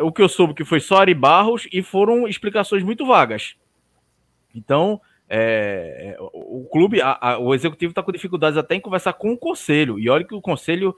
[0.00, 3.54] O que eu soube que foi só Ari Barros e foram explicações muito vagas.
[4.54, 9.32] Então, é, o clube, a, a, o executivo está com dificuldades até em conversar com
[9.32, 9.98] o conselho.
[9.98, 10.94] E olha que o conselho,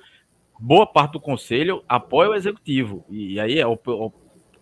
[0.58, 3.04] boa parte do conselho apoia o executivo.
[3.10, 4.10] E, aí é a, a,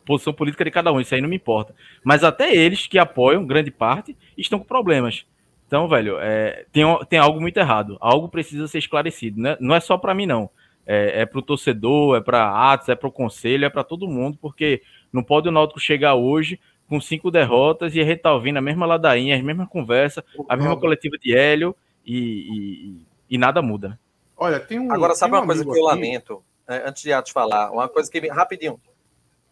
[0.05, 1.74] posição política de cada um, isso aí não me importa.
[2.05, 5.24] Mas até eles que apoiam, grande parte, estão com problemas.
[5.66, 7.96] Então, velho, é, tem, tem algo muito errado.
[8.00, 9.40] Algo precisa ser esclarecido.
[9.40, 9.57] Né?
[9.61, 10.50] Não é só para mim, não.
[10.85, 14.09] É, é para o torcedor, é para Atos, é para o conselho, é para todo
[14.09, 18.35] mundo, porque não pode o Náutico chegar hoje com cinco derrotas e a gente tá
[18.35, 21.74] ouvindo a mesma ladainha, a mesma conversa, a mesma coletiva de Hélio
[22.05, 23.98] e, e, e nada muda.
[24.36, 24.92] Olha, tem um.
[24.92, 28.10] Agora, sabe um uma coisa que eu lamento, é, antes de Atos falar, uma coisa
[28.10, 28.26] que.
[28.28, 28.80] Rapidinho.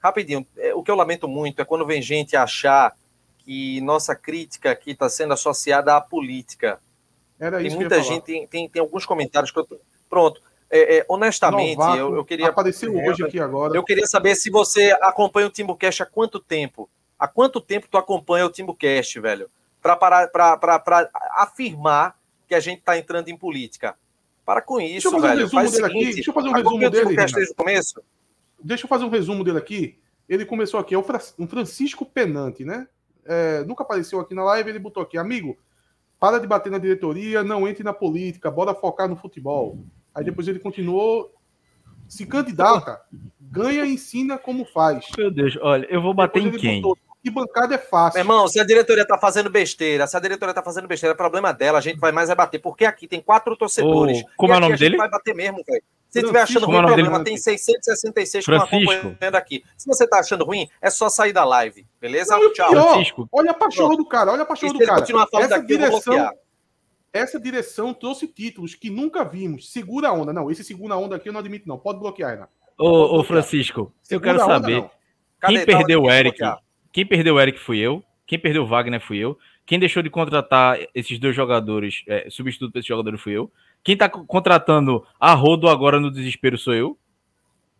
[0.02, 0.46] Rapidinho.
[0.56, 2.96] É, o que eu lamento muito é quando vem gente achar
[3.38, 6.80] que nossa crítica aqui está sendo associada à política.
[7.38, 9.64] Era Tem isso muita gente, tem, tem, tem alguns comentários que eu.
[9.64, 10.42] tô- Pronto.
[10.70, 12.48] É, é, honestamente, Novato, eu, eu queria.
[12.48, 13.74] Apareceu hoje aqui agora.
[13.76, 16.88] Eu queria saber se você acompanha o Timbucast há quanto tempo?
[17.18, 19.50] Há quanto tempo tu acompanha o Timbucast, velho?
[19.82, 20.28] Para
[21.32, 22.16] afirmar
[22.46, 23.96] que a gente está entrando em política.
[24.44, 25.40] Para com Deixa isso, eu fazer um velho.
[25.42, 25.98] resumo Faz o dele aqui.
[25.98, 27.16] seguinte, Deixa eu fazer um resumo dele.
[27.16, 28.02] Desde o começo?
[28.62, 29.98] Deixa eu fazer um resumo dele aqui.
[30.28, 32.86] Ele começou aqui, é um Francisco Penante, né?
[33.24, 35.58] É, nunca apareceu aqui na live, ele botou aqui, amigo,
[36.18, 39.78] para de bater na diretoria, não entre na política, bora focar no futebol.
[40.14, 41.32] Aí depois ele continuou,
[42.08, 43.00] se candidata,
[43.40, 45.06] ganha e ensina como faz.
[45.16, 46.80] Meu Deus, olha, eu vou bater Depois em quem?
[46.82, 48.16] botou, que bancada é fácil.
[48.18, 51.16] Meu irmão, se a diretoria tá fazendo besteira, se a diretoria tá fazendo besteira, é
[51.16, 54.20] problema dela, a gente vai mais é bater, porque aqui tem quatro torcedores.
[54.22, 54.96] Ô, como e é o nome a gente dele?
[54.96, 55.82] vai bater mesmo, velho.
[56.08, 57.24] Se Francisco, estiver achando é ruim, problema, dele?
[57.24, 59.06] tem 666 que estão Francisco.
[59.06, 59.62] acompanhando aqui.
[59.76, 62.36] Se você tá achando ruim, é só sair da live, beleza?
[62.36, 62.70] Não, Tchau.
[62.70, 63.28] pior, Francisco.
[63.30, 65.00] olha a pachorra do cara, olha a pachorra do cara.
[65.00, 66.30] continuar falando Essa daqui, eu direção,
[67.12, 69.70] essa direção trouxe títulos que nunca vimos.
[69.72, 70.32] Segura a onda.
[70.32, 71.78] Não, esse segura a onda aqui eu não admito, não.
[71.78, 72.52] Pode bloquear, Renato.
[72.78, 74.90] Ô, ô Francisco, eu Segura quero a onda, saber.
[75.38, 75.54] Cadê?
[75.54, 76.38] Quem Tá perdeu o eu Eric?
[76.38, 76.58] bloquear?
[76.92, 78.02] Quem perdeu o Eric fui eu.
[78.26, 79.38] Quem perdeu o Wagner fui eu.
[79.66, 83.50] Quem deixou de contratar esses dois jogadores, é, substituto para esses jogadores fui eu.
[83.84, 86.98] Quem tá co- contratando a Rodo agora no desespero sou eu.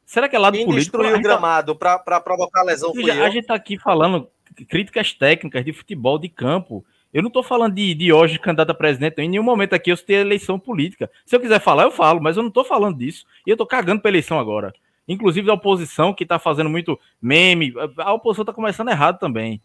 [0.04, 0.96] Será que é lado Quem político?
[0.98, 3.24] destruiu o tá- gramado pra, pra provocar lesão fui eu.
[3.24, 4.28] a gente tá aqui falando
[4.68, 6.84] críticas técnicas de futebol, de campo.
[7.12, 9.96] Eu não tô falando de, de hoje candidato a presidente, em nenhum momento aqui eu
[9.96, 11.10] citei eleição política.
[11.26, 13.24] Se eu quiser falar, eu falo, mas eu não tô falando disso.
[13.46, 14.72] E eu tô cagando pra eleição agora.
[15.08, 17.72] Inclusive da oposição, que tá fazendo muito meme.
[17.98, 19.60] A oposição tá começando errado também.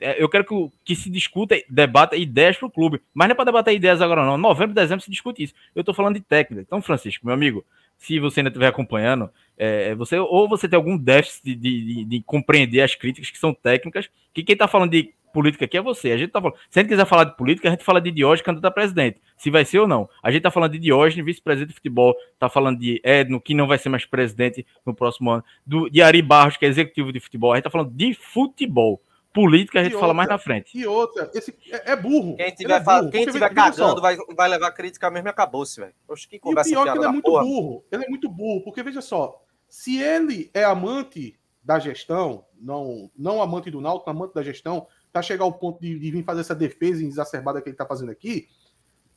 [0.00, 3.00] É, Eu quero que, o- que se discuta, debata ideias pro clube.
[3.14, 4.36] Mas não é para debater ideias agora, não.
[4.38, 5.54] Novembro, dezembro se discute isso.
[5.74, 6.62] Eu tô falando de técnica.
[6.62, 7.64] Então, Francisco, meu amigo,
[7.98, 12.04] se você ainda estiver acompanhando, é, você ou você tem algum déficit de, de- de-
[12.04, 15.82] de compreender as críticas que são técnicas, que quem tá falando de política aqui é
[15.82, 16.12] você.
[16.12, 16.56] A gente tá falando.
[16.70, 19.20] Se a gente quiser falar de política, a gente fala de Diógenes, candidato a presidente.
[19.36, 20.08] Se vai ser ou não.
[20.22, 23.66] A gente tá falando de Diógenes, vice-presidente de futebol, tá falando de Edno, que não
[23.66, 27.20] vai ser mais presidente no próximo ano, do, de Ari Barros, que é executivo de
[27.20, 27.52] futebol.
[27.52, 29.02] A gente tá falando de futebol.
[29.36, 30.78] Política a gente E fala outra, mais na frente.
[30.78, 32.36] E outra, esse é, é burro.
[32.36, 35.78] Quem Ele tiver, é burro, quem tiver cagando vai, vai levar crítica mesmo e acabou-se,
[35.78, 35.92] velho.
[36.08, 37.42] Oxe, que E o conversa pior é que ele é muito porra.
[37.44, 37.84] burro.
[37.92, 43.42] Ele é muito burro, porque veja só, se ele é amante da gestão, não, não
[43.42, 46.54] amante do Náutico, amante da gestão, para chegar ao ponto de, de vir fazer essa
[46.54, 48.48] defesa exacerbada que ele está fazendo aqui,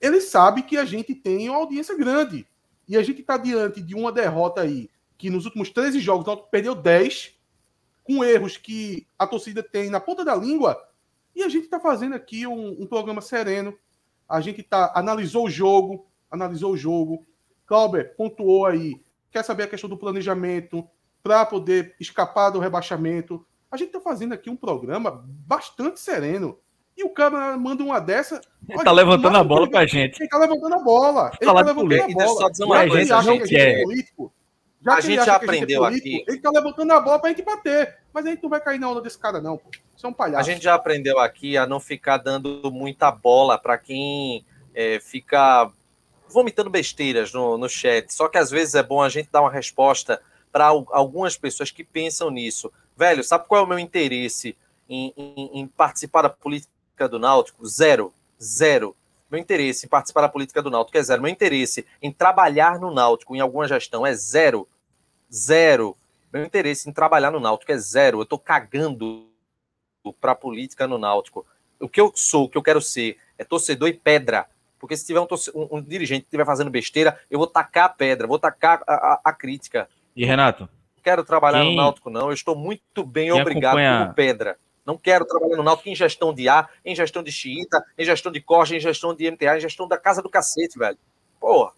[0.01, 2.45] ele sabe que a gente tem uma audiência grande.
[2.89, 6.27] E a gente está diante de uma derrota aí, que nos últimos 13 jogos o
[6.27, 7.38] Náutico perdeu 10,
[8.09, 10.81] com erros que a torcida tem na ponta da língua,
[11.35, 13.77] e a gente está fazendo aqui um, um programa sereno.
[14.27, 17.23] A gente tá, analisou o jogo, analisou o jogo.
[17.67, 20.83] Clauber pontuou aí, quer saber a questão do planejamento
[21.21, 23.45] para poder escapar do rebaixamento.
[23.71, 26.57] A gente está fazendo aqui um programa bastante sereno.
[26.97, 28.41] E o cara manda uma dessa.
[28.67, 30.19] Ele tá levantando a bola pra gente.
[30.19, 31.31] Ele tá levantando a bola.
[31.39, 32.11] Ele Falar tá de levantando a política.
[32.11, 32.41] E deixa eu bola.
[32.41, 33.83] só dizer uma Já que coisa, ele acha a que gente a gente é- é
[33.83, 34.23] político.
[34.23, 34.38] Já A que ele gente acha já que a
[35.01, 36.25] gente é aprendeu político, aqui.
[36.27, 37.97] Ele tá levantando a bola pra gente bater.
[38.13, 39.57] Mas a gente não vai cair na onda desse cara, não.
[39.57, 39.69] Pô.
[39.95, 40.49] Isso é um A palhaço.
[40.49, 45.69] gente já aprendeu aqui a não ficar dando muita bola para quem é, fica
[46.27, 48.13] vomitando besteiras no, no chat.
[48.13, 51.83] Só que às vezes é bom a gente dar uma resposta para algumas pessoas que
[51.83, 52.71] pensam nisso.
[52.95, 54.55] Velho, sabe qual é o meu interesse
[54.89, 57.65] em, em- em participar da política do Náutico?
[57.67, 58.13] Zero.
[58.41, 58.95] Zero.
[59.29, 61.21] Meu interesse em participar da política do Náutico é zero.
[61.21, 64.67] Meu interesse em trabalhar no Náutico em alguma gestão é zero.
[65.31, 65.95] Zero.
[66.33, 68.19] Meu interesse em trabalhar no Náutico é zero.
[68.21, 69.27] Eu tô cagando
[70.19, 71.45] para a política no Náutico.
[71.79, 74.47] O que eu sou, o que eu quero ser, é torcedor e pedra.
[74.79, 77.89] Porque se tiver um, um- um dirigente que estiver fazendo besteira, eu vou tacar a
[77.89, 79.87] pedra, vou tacar a, a- a crítica.
[80.15, 82.27] E Renato, Não quero trabalhar Quem- no Náutico, não.
[82.27, 84.57] Eu estou muito bem Quem obrigado acompanha- pedra.
[84.85, 88.31] Não quero trabalhar no Náutico em gestão de A, em gestão de xiita, em gestão
[88.31, 90.97] de corte, em gestão de MTA, em gestão da casa do cacete, velho.
[91.39, 91.71] Porra,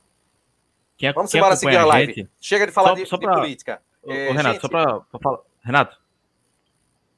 [1.04, 2.14] ac- vamos quem embora seguir a live.
[2.14, 3.82] gente, Chega de falar Só- de, só de pra- política.
[4.04, 5.40] Ô, É, Renato, gente- só pra, pra falar.
[5.64, 5.98] Renato,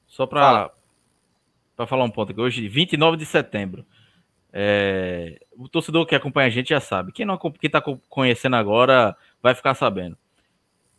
[0.06, 0.68] só Fala.
[0.68, 0.74] pra,
[1.76, 2.40] pra falar um ponto aqui.
[2.40, 3.84] Hoje, 29 de setembro.
[4.56, 7.10] é, o torcedor que acompanha a gente já sabe.
[7.10, 10.16] Quem não quem tá co- conhecendo agora vai ficar sabendo.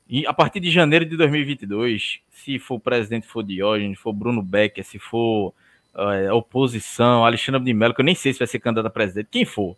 [0.08, 4.84] E a partir de janeiro de 2022, se for presidente for Diógenes, for Bruno Becker,
[4.84, 5.54] se for
[5.96, 9.30] é, oposição, Alexandre de Mello, que eu nem sei se vai ser candidato a presidente,
[9.32, 9.76] quem for.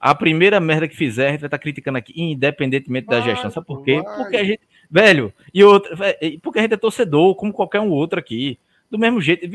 [0.00, 3.50] A primeira merda que fizer, a gente vai estar criticando aqui, independentemente da gestão.
[3.50, 4.00] Sabe por quê?
[4.00, 4.16] vai.
[4.16, 4.60] Porque a gente.
[4.90, 5.94] Velho, e outra.
[5.94, 8.58] vé- Porque a gente é torcedor, como qualquer um outro aqui.
[8.90, 9.46] Do mesmo jeito,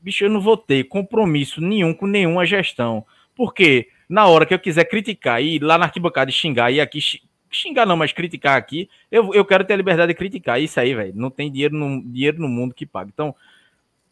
[0.00, 3.04] bicho, eu não vou ter compromisso nenhum com nenhuma gestão.
[3.34, 6.80] Porque na hora que eu quiser criticar e ir lá na arquibancada e xingar e
[6.80, 7.00] aqui
[7.50, 10.60] xingar não, mas criticar aqui, eu, eu quero ter a liberdade de criticar.
[10.60, 13.10] Isso aí, velho, não tem dinheiro no, dinheiro no mundo que pague.
[13.12, 13.34] Então,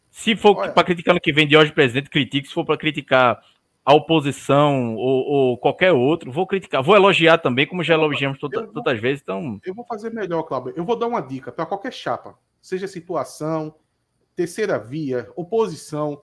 [0.09, 2.47] Se for para criticar no que vem de hoje, presidente, critique.
[2.47, 3.41] Se for para criticar
[3.85, 6.83] a oposição ou, ou, qualquer outro, vou criticar.
[6.83, 9.21] Vou elogiar também, como já elogiamos toda, vou, todas as vezes.
[9.21, 9.61] Então...
[9.63, 10.73] Eu vou fazer melhor, Cláudio.
[10.75, 13.73] Eu vou dar uma dica para qualquer chapa, seja situação,
[14.35, 16.21] terceira via, oposição.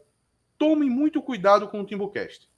[0.59, 2.51] Tome muito cuidado com o Timbucast.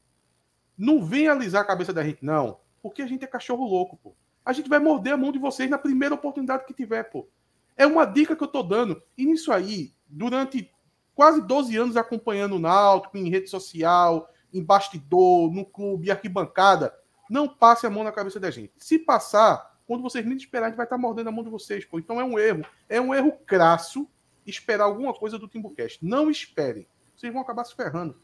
[0.76, 4.14] Não venha alisar a cabeça da gente, não, porque a gente é cachorro louco, pô.
[4.46, 7.28] A gente vai morder a mão de vocês na primeira oportunidade que tiver, pô.
[7.76, 9.02] É uma dica que eu tô dando.
[9.18, 10.72] E nisso aí, durante
[11.16, 16.94] quase 12 anos acompanhando o Náutico em rede social, em bastidor, no clube, arquibancada,
[17.28, 18.72] não passe a mão na cabeça da gente.
[18.78, 21.84] Se passar, quando vocês nem esperar, a gente vai estar mordendo a mão de vocês,
[21.84, 21.98] pô.
[21.98, 22.64] Então é um erro.
[22.88, 24.08] É um erro crasso
[24.46, 25.98] esperar alguma coisa do Timbucast.
[26.06, 26.86] Não esperem.
[27.16, 28.16] Vocês vão acabar se ferrando.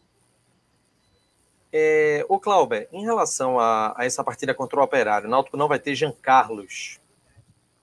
[1.72, 5.68] É, o Clauber, em relação a, a, essa partida contra o Operário, o Náutico não
[5.68, 7.00] vai ter Jean Carlos.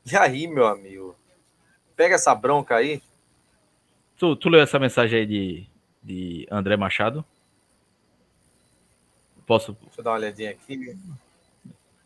[0.05, 1.15] E aí, meu amigo?
[1.95, 3.01] Pega essa bronca aí.
[4.17, 5.67] Tu, tu leu essa mensagem aí de,
[6.03, 7.25] de André Machado?
[9.45, 9.75] Posso?
[9.81, 10.95] Deixa eu dar uma olhadinha aqui.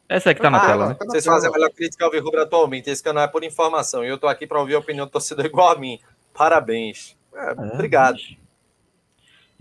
[0.07, 0.97] Essa é que tá na ah, tela, né?
[1.05, 2.89] Vocês fazem a melhor crítica ao Rubro atualmente.
[2.89, 4.03] Esse canal é por informação.
[4.03, 5.99] E eu tô aqui para ouvir a opinião do torcedor igual a mim.
[6.33, 7.17] Parabéns.
[7.33, 8.19] É, é, obrigado.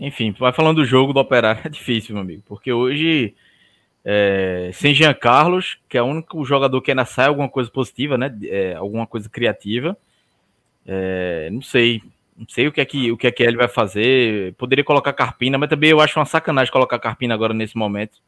[0.03, 3.33] Enfim, vai falando do jogo do Operário, é difícil, meu amigo, porque hoje,
[4.03, 8.17] é, sem Jean Carlos, que é o único jogador que ainda sai alguma coisa positiva,
[8.17, 8.37] né?
[8.43, 9.97] É, alguma coisa criativa.
[10.85, 12.01] É, não sei,
[12.37, 14.53] não sei o que é que o que é que ele vai fazer.
[14.55, 18.19] Poderia colocar Carpina, mas também eu acho uma sacanagem colocar Carpina agora nesse momento.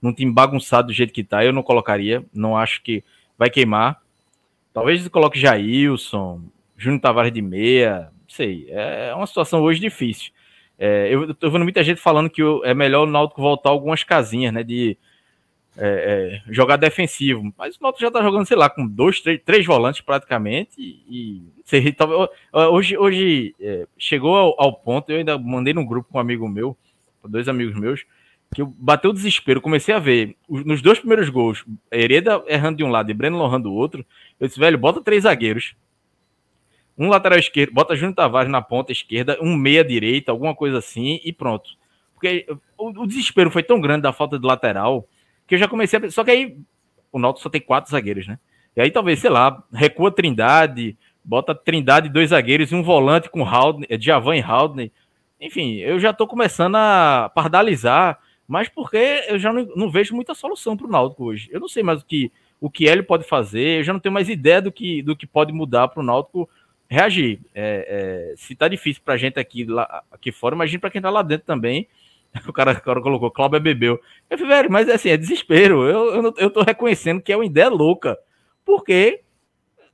[0.00, 2.24] Num time bagunçado do jeito que tá, eu não colocaria.
[2.32, 3.02] Não acho que
[3.36, 4.00] vai queimar.
[4.72, 6.42] Talvez coloque Jailson,
[6.76, 8.66] Júnior Tavares de meia, não sei.
[8.68, 10.30] É uma situação hoje difícil.
[10.78, 14.52] É, eu tô vendo muita gente falando que é melhor o Náutico voltar algumas casinhas,
[14.52, 14.62] né?
[14.62, 14.96] De
[15.76, 17.52] é, é, jogar defensivo.
[17.56, 20.80] Mas o Náutico já tá jogando, sei lá, com dois, três, três volantes praticamente.
[20.80, 21.96] E, e
[22.70, 26.48] hoje, hoje é, chegou ao, ao, ponto, eu ainda mandei no grupo com um amigo
[26.48, 26.76] meu,
[27.26, 28.04] dois amigos meus,
[28.54, 29.60] que eu bateu o desespero.
[29.60, 33.60] Comecei a ver nos dois primeiros gols, Hereda errando de um lado e Breno Lohan
[33.60, 34.04] do outro.
[34.38, 35.74] Eu disse, velho, bota três zagueiros
[36.96, 41.20] um lateral esquerdo, bota Júnior Tavares na ponta esquerda, um meia direita, alguma coisa assim,
[41.24, 41.70] e pronto.
[42.14, 42.46] Porque
[42.78, 45.06] o, o, desespero foi tão grande da falta de lateral
[45.46, 46.10] que eu já comecei a.
[46.10, 46.56] Só que aí
[47.12, 48.38] o Náutico só tem quatro zagueiros, né?
[48.76, 53.44] E aí talvez, sei lá, recua Trindade, bota Trindade dois zagueiros e um volante com
[53.44, 54.92] Haldney, Javan e Haldney.
[55.40, 60.34] Enfim, eu já tô começando a pardalizar, mas porque eu já não, não vejo muita
[60.34, 61.48] solução para o Náutico hoje.
[61.52, 64.12] Eu não sei mais o que o que ele pode fazer, eu já não tenho
[64.12, 66.48] mais ideia do que, do que pode mudar para o Náutico
[66.94, 67.40] reagir.
[67.54, 71.10] É, é, se tá difícil pra gente aqui, lá, aqui fora, imagina pra quem tá
[71.10, 71.88] lá dentro também.
[72.48, 74.00] O cara, o cara colocou, Cláudio bebeu.
[74.28, 75.88] Eu falei, velho, mas assim, é desespero.
[75.88, 78.18] Eu, eu, eu tô reconhecendo que é uma ideia louca.
[78.64, 79.20] Porque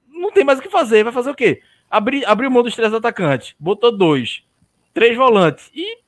[0.08, 1.04] não tem mais o que fazer.
[1.04, 1.60] Vai fazer o quê?
[1.90, 4.44] Abrir, abriu mão dos três atacantes, botou dois,
[4.94, 5.98] três volantes e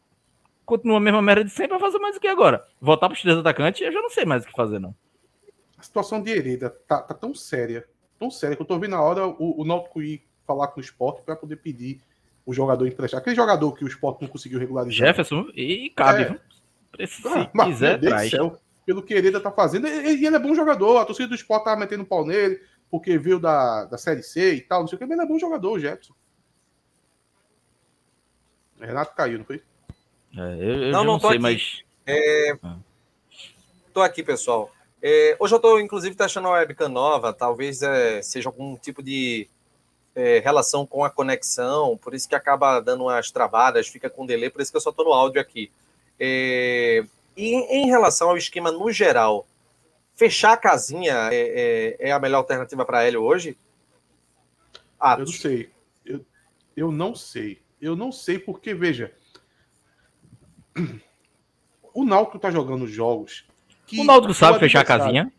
[0.64, 1.72] continua a mesma merda de sempre.
[1.72, 2.64] Vai fazer mais o que agora?
[2.80, 4.94] Voltar para os três atacantes, eu já não sei mais o que fazer, não.
[5.76, 7.84] A situação de Hereda tá, tá tão séria,
[8.16, 10.82] tão séria, que eu tô vendo a hora o, o Náutico ir falar com o
[10.82, 12.00] esporte para poder pedir
[12.44, 13.20] o jogador emprestar.
[13.20, 15.08] Aquele jogador que o esporte não conseguiu regularizar.
[15.08, 16.38] Jefferson, e cabe.
[16.98, 17.06] É.
[17.06, 18.30] Se ah, mas, quiser, traz.
[18.30, 20.98] Céu, pelo que ele tá fazendo, e ele é bom jogador.
[20.98, 24.60] A torcida do esporte tá metendo pau nele, porque veio da, da Série C e
[24.60, 26.14] tal, não sei o que, mas ele é bom jogador, o Jefferson.
[28.80, 29.62] Renato caiu, não foi?
[30.36, 31.38] É, eu, eu não, não, não sei, aqui.
[31.38, 31.84] mas.
[32.06, 32.56] É...
[32.62, 32.78] Ah.
[33.92, 34.70] Tô aqui, pessoal.
[35.00, 37.32] É, hoje eu estou, inclusive, testando uma webcam nova.
[37.32, 39.48] Talvez é, seja algum tipo de
[40.14, 44.50] é, relação com a conexão, por isso que acaba dando umas travadas, fica com delay,
[44.50, 45.70] por isso que eu só estou no áudio aqui.
[46.18, 47.04] É,
[47.36, 49.46] e em relação ao esquema no geral,
[50.14, 53.56] fechar a casinha é, é, é a melhor alternativa para Hélio hoje?
[55.00, 55.18] Atos.
[55.18, 55.70] Eu não sei.
[56.04, 56.26] Eu,
[56.76, 57.62] eu não sei.
[57.80, 59.12] Eu não sei porque, veja,
[61.92, 63.44] o Náutico está jogando jogos.
[63.92, 65.32] o Náutico sabe fechar a casinha?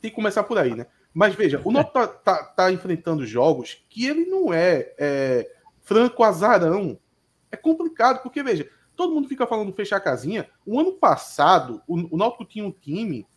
[0.00, 0.86] Tem que começar por aí, né?
[1.14, 5.48] Mas veja, o Náutico tá, tá, tá, enfrentando jogos que ele não é, é,
[5.80, 6.98] franco azarão.
[7.52, 10.50] É complicado, porque veja, todo mundo fica falando fechar a casinha.
[10.66, 13.28] O ano passado, o, o Náutico tinha um time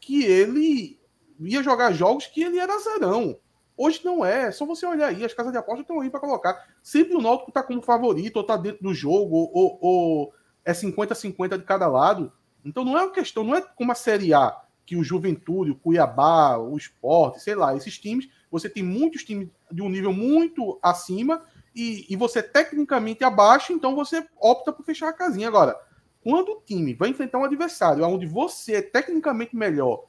[0.00, 0.98] que ele
[1.38, 3.38] ia jogar jogos que ele era azarão.
[3.76, 6.20] Hoje não é, é só você olhar aí, as casas de aposta estão aí para
[6.20, 6.66] colocar.
[6.82, 10.34] Sempre o Náutico tá como favorito, ou tá dentro do jogo, ou, ou
[10.64, 12.32] é 50-50 de cada lado.
[12.64, 15.76] Então não é uma questão, não é como a Série A que o Juventude, o
[15.76, 20.78] Cuiabá, o Esporte, sei lá, esses times, você tem muitos times de um nível muito
[20.80, 21.42] acima
[21.74, 25.48] e, e você tecnicamente abaixo, então você opta por fechar a casinha.
[25.48, 25.76] Agora,
[26.22, 30.04] quando o time vai enfrentar um adversário onde você é tecnicamente melhor,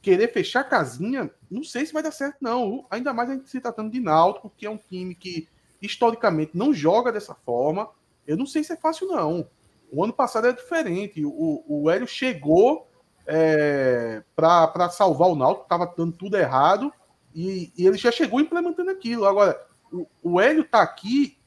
[0.00, 2.86] querer fechar a casinha, não sei se vai dar certo, não.
[2.90, 5.48] Ainda mais a gente se tratando de Náutico, que é um time que
[5.80, 7.88] historicamente não joga dessa forma,
[8.26, 9.48] eu não sei se é fácil, não.
[9.90, 11.24] O ano passado é diferente.
[11.24, 12.88] O, o Hélio chegou
[13.26, 16.92] é, para salvar o Náutico, estava dando tudo errado,
[17.34, 19.26] e, e, ele já chegou implementando aquilo.
[19.26, 19.58] Agora,
[19.92, 21.38] o, o Hélio está aqui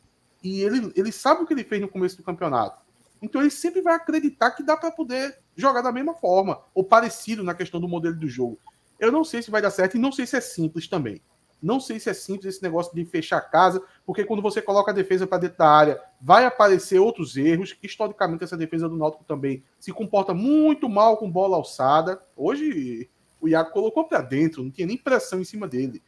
[0.43, 2.81] e ele, ele sabe o que ele fez no começo do campeonato.
[3.21, 7.43] Então ele sempre vai acreditar que dá para poder jogar da mesma forma, ou parecido
[7.43, 8.59] na questão do modelo do jogo.
[8.99, 11.21] Eu não sei se vai dar certo e não sei se é simples também.
[11.65, 14.91] Não sei se é simples esse negócio de fechar a casa, porque quando você coloca
[14.91, 17.75] a defesa para dentro da área, vai aparecer outros erros.
[17.81, 22.21] Historicamente, essa defesa do Náutico também se comporta muito mal com bola alçada.
[22.37, 23.09] Hoje,
[23.41, 26.03] o Iago colocou para dentro, não tinha nem pressão em cima dele.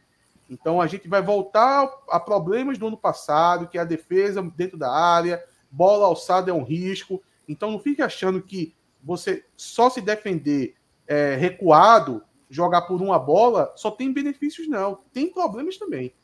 [0.48, 4.78] Então, a gente vai voltar a problemas do ano passado, que é a defesa dentro
[4.78, 7.20] da área, bola alçada é um risco.
[7.48, 13.72] Então, não fique achando que você só se defender é, recuado jogar por uma bola
[13.76, 14.96] só tem benefícios, não.
[15.12, 16.14] Tem problemas também.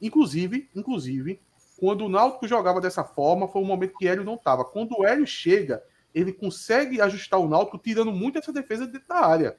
[0.00, 1.40] Inclusive, inclusive,
[1.78, 4.64] quando o Náutico jogava dessa forma, foi um momento que Hélio não estava.
[4.64, 5.82] Quando o Hélio chega,
[6.14, 9.56] ele consegue ajustar o Náutico, tirando muito essa defesa dentro da área.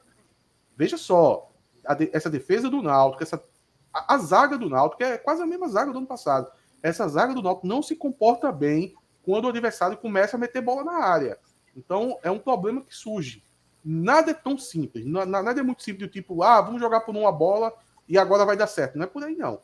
[0.76, 1.52] Veja só,
[1.98, 3.44] de, essa defesa do Náutico, essa,
[3.94, 6.52] a, a, zaga do Náutico, é quase a mesma zaga do ano passado.
[6.84, 10.84] Essa zaga do Náutico não se comporta bem quando o adversário começa a meter bola
[10.84, 11.38] na área.
[11.76, 13.44] Então, é um problema que surge
[13.84, 15.06] nada é tão simples.
[15.06, 17.74] Nada é muito simples do tipo, ah, vamos jogar por uma bola
[18.08, 18.98] e agora vai dar certo.
[18.98, 19.60] Não é por aí, não.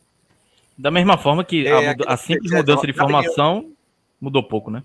[0.78, 3.72] Da mesma forma que é, a, a, simples mudança de formação
[4.22, 4.84] mudou pouco, né?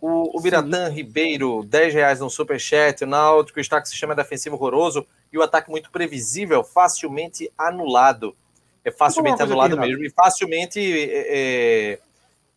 [0.00, 3.04] O, o Biratã Ribeiro, 10 reais no superchat.
[3.04, 8.36] O Náutico está com sistema defensivo horroroso e o ataque muito previsível, facilmente anulado.
[8.84, 11.98] É facilmente anulado aqui, mesmo e facilmente é, é,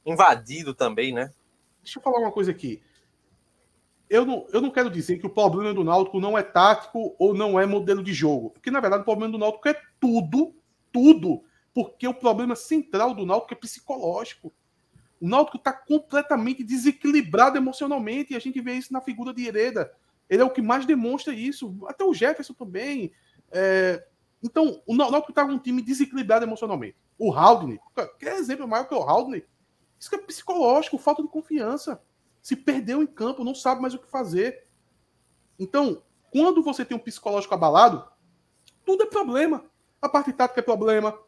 [0.06, 1.32] invadido também, né?
[1.82, 2.82] Deixa eu falar uma coisa aqui
[4.10, 7.34] eu não, eu não quero dizer que o problema do Náutico não é tático ou
[7.34, 8.52] não é modelo de jogo.
[8.52, 10.56] Porque, na verdade, o problema do Náutico é tudo,
[10.92, 11.44] tudo.
[11.74, 14.54] Porque o problema central do Náutico é psicológico.
[15.20, 19.92] O Náutico está completamente desequilibrado emocionalmente e a gente vê isso na figura de Hereda.
[20.30, 21.76] Ele é o que mais demonstra isso.
[21.88, 23.12] Até o Jefferson também.
[23.52, 24.06] É...
[24.42, 26.96] Então, o Náutico está com um time desequilibrado emocionalmente.
[27.18, 27.80] O Haldner,
[28.20, 29.46] que é exemplo maior que o Haldner,
[30.00, 32.00] isso é psicológico, falta de confiança
[32.48, 34.64] se perdeu em campo, não sabe mais o que fazer.
[35.60, 38.08] Então, quando você tem um psicológico abalado,
[38.86, 39.66] tudo é problema.
[40.02, 41.20] A parte tática é problema,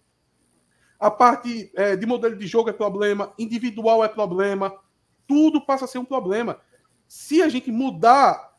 [0.97, 4.73] a parte é, de modelo de jogo é problema, individual é problema,
[5.27, 6.61] tudo passa a ser um problema.
[7.05, 8.57] Se a gente mudar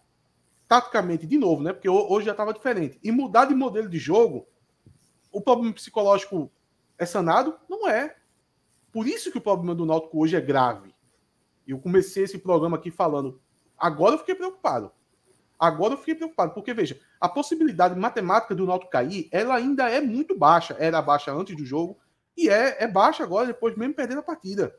[0.68, 1.72] taticamente, de novo, né?
[1.72, 4.46] Porque hoje já estava diferente, e mudar de modelo de jogo,
[5.32, 6.52] o problema psicológico
[6.98, 7.58] é sanado?
[7.70, 8.18] Não é.
[8.92, 10.94] Por isso que o problema do Náutico hoje é grave.
[11.72, 13.40] Eu comecei esse programa aqui falando.
[13.78, 14.90] Agora eu fiquei preocupado.
[15.58, 20.00] Agora eu fiquei preocupado, porque veja, a possibilidade matemática do Náutico cair, ela ainda é
[20.00, 20.74] muito baixa.
[20.78, 21.98] Era baixa antes do jogo
[22.36, 24.74] e é, é baixa agora, depois mesmo perdendo a partida.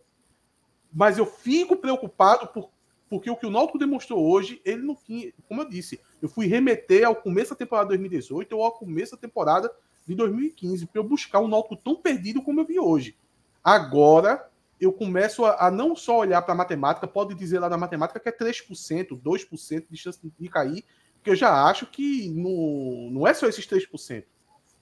[0.92, 2.72] Mas eu fico preocupado por,
[3.08, 6.48] porque o que o Náutico demonstrou hoje, ele não tinha, como eu disse, eu fui
[6.48, 9.72] remeter ao começo da temporada de 2018 ou ao começo da temporada
[10.08, 13.16] de 2015 para eu buscar um Náutico tão perdido como eu vi hoje.
[13.64, 14.51] Agora
[14.82, 18.20] eu começo a, a não só olhar para a matemática, pode dizer lá na matemática
[18.20, 20.84] que é 3%, 2% de chance de cair,
[21.24, 24.26] que eu já acho que não, não é só esses 3%.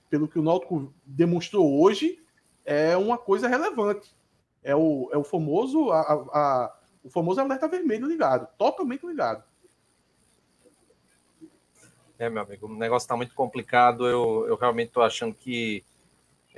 [0.10, 2.24] Pelo que o Náutico demonstrou hoje,
[2.64, 4.16] é uma coisa relevante.
[4.64, 9.44] É o, é o famoso a, a, o famoso alerta vermelho ligado, totalmente ligado.
[12.18, 14.08] É, meu amigo, o negócio está muito complicado.
[14.08, 15.84] Eu, eu realmente estou achando que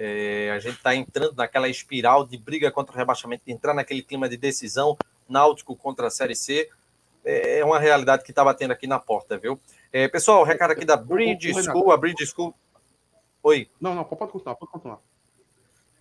[0.04, 4.02] é, a gente está entrando naquela espiral de briga contra o rebaixamento, de entrar naquele
[4.02, 4.98] clima de decisão,
[5.30, 6.68] náutico contra a Série C.
[7.24, 9.60] É, é uma realidade que está batendo aqui na porta, viu?
[9.94, 12.52] É, pessoal, recado aqui da Bridge School, a Bridge School.
[13.44, 13.70] Oi.
[13.80, 14.98] Não, não, pode continuar, pode continuar.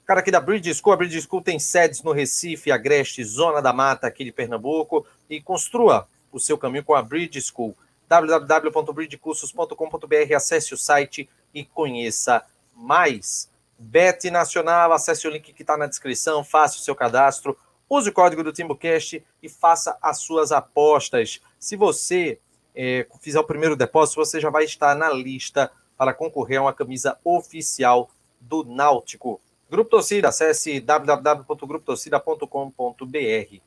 [0.07, 3.75] Cara aqui da Bridge School, a Bridge School tem sedes no Recife, Agreste, Zona da
[3.75, 7.77] Mata, aqui de Pernambuco, e construa o seu caminho com a Bridge School.
[8.09, 12.43] www.bridgecursos.com.br, acesse o site e conheça
[12.75, 13.51] mais.
[13.83, 17.57] Bet Nacional, acesse o link que está na descrição, faça o seu cadastro,
[17.89, 21.41] use o código do TimbuCast e faça as suas apostas.
[21.59, 22.39] Se você
[22.75, 26.75] é, fizer o primeiro depósito, você já vai estar na lista para concorrer a uma
[26.75, 29.41] camisa oficial do Náutico.
[29.71, 33.61] Grupo Torcida, acesse www.grupotorcida.com.br.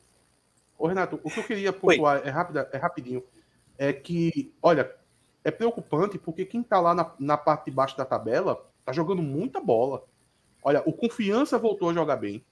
[0.78, 3.24] Ô Renato, o que eu queria pontuar é, rápida, é rapidinho.
[3.76, 4.94] É que, olha,
[5.42, 9.22] é preocupante porque quem está lá na, na parte de baixo da tabela Tá jogando
[9.22, 10.04] muita bola.
[10.62, 12.44] Olha, o Confiança voltou a jogar bem.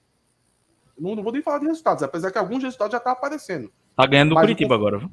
[0.97, 3.71] Não, não vou nem falar de resultados, apesar que alguns resultados já estão tá aparecendo.
[3.95, 5.11] Tá ganhando do Curitiba agora, viu?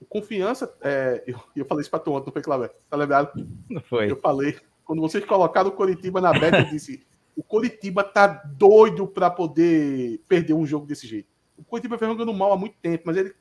[0.00, 2.70] O Confiança, é, eu, eu falei isso pra tu ontem, não foi, Cláudio?
[2.88, 3.32] Tá lembrado?
[3.68, 4.10] Não foi.
[4.10, 7.04] Eu falei, quando vocês colocaram o Curitiba na beta, eu disse,
[7.36, 11.28] O Coritiba tá doido para poder perder um jogo desse jeito.
[11.56, 13.34] O Coritiba vem jogando mal há muito tempo, mas ele.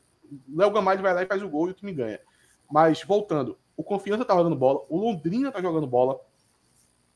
[0.56, 2.20] Léo Gamalho vai lá e faz o gol e o time ganha.
[2.72, 6.18] Mas, voltando, o Confiança tá jogando bola, o Londrina tá jogando bola,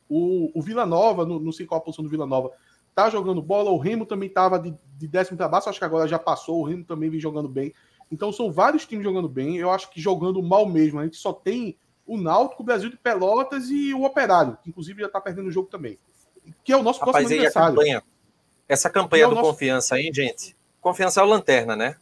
[0.10, 2.52] o, o Vila Nova, não, não sei qual a posição do Vila Nova,
[2.94, 6.08] tá jogando bola, o Remo também tava de, de décimo para baixo, acho que agora
[6.08, 7.74] já passou, o Remo também vem jogando bem.
[8.12, 11.00] Então são vários times jogando bem, eu acho que jogando mal mesmo.
[11.00, 15.02] A gente só tem o Náutico, o Brasil de Pelotas e o Operário, que inclusive
[15.02, 15.98] já tá perdendo o jogo também.
[16.64, 17.76] Que é o nosso Rapaz, próximo aniversário.
[17.76, 18.04] Campanha,
[18.70, 19.50] essa campanha do nosso...
[19.52, 20.56] Confiança aí, gente.
[20.80, 21.98] Confiança é o Lanterna, né?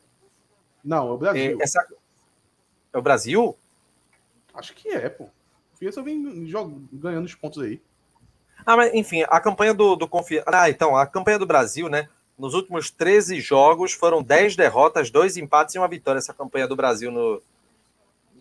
[0.84, 1.58] Não, é o Brasil.
[1.60, 1.88] É, essa...
[2.92, 3.58] é o Brasil?
[4.54, 5.30] Acho que é, pô.
[5.72, 6.46] Confiança vem
[6.92, 7.82] ganhando os pontos aí.
[8.66, 10.50] Ah, mas enfim, a campanha do, do Confiança.
[10.54, 12.10] Ah, então, a campanha do Brasil, né?
[12.38, 16.20] Nos últimos 13 jogos foram 10 derrotas, 2 empates e uma vitória.
[16.20, 17.42] Essa campanha do Brasil no,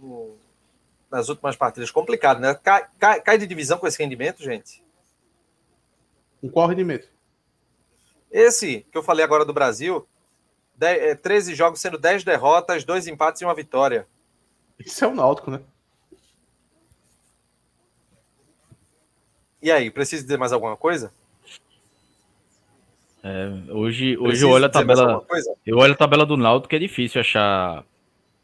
[0.01, 0.37] no
[1.12, 1.91] nas últimas partidas.
[1.91, 2.55] Complicado, né?
[2.55, 4.83] Cai, cai, cai, de divisão com esse rendimento, gente?
[6.41, 7.07] Com qual rendimento?
[8.31, 10.09] Esse que eu falei agora do Brasil.
[10.75, 14.09] 10, 13 é, jogos sendo 10 derrotas, 2 empates e uma vitória.
[14.79, 15.61] Isso é o Náutico, né?
[19.63, 21.13] E aí, precisa dizer mais alguma coisa?
[23.23, 25.25] É, hoje hoje eu olho a tabela.
[25.65, 27.85] Eu olho a tabela do Náutico que é difícil achar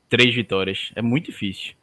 [0.08, 0.92] três vitórias.
[0.94, 1.74] É muito difícil.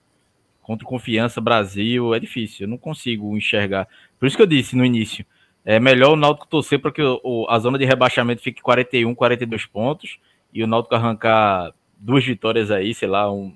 [0.61, 2.65] Contra Confiança, Brasil, é difícil.
[2.65, 3.87] Eu não consigo enxergar.
[4.17, 5.25] Por isso que eu disse no início.
[5.65, 9.65] É melhor o Náutico torcer para que o, a zona de rebaixamento fique 41, 42
[9.65, 10.17] pontos
[10.53, 13.53] e o Náutico arrancar duas vitórias aí, sei lá, um,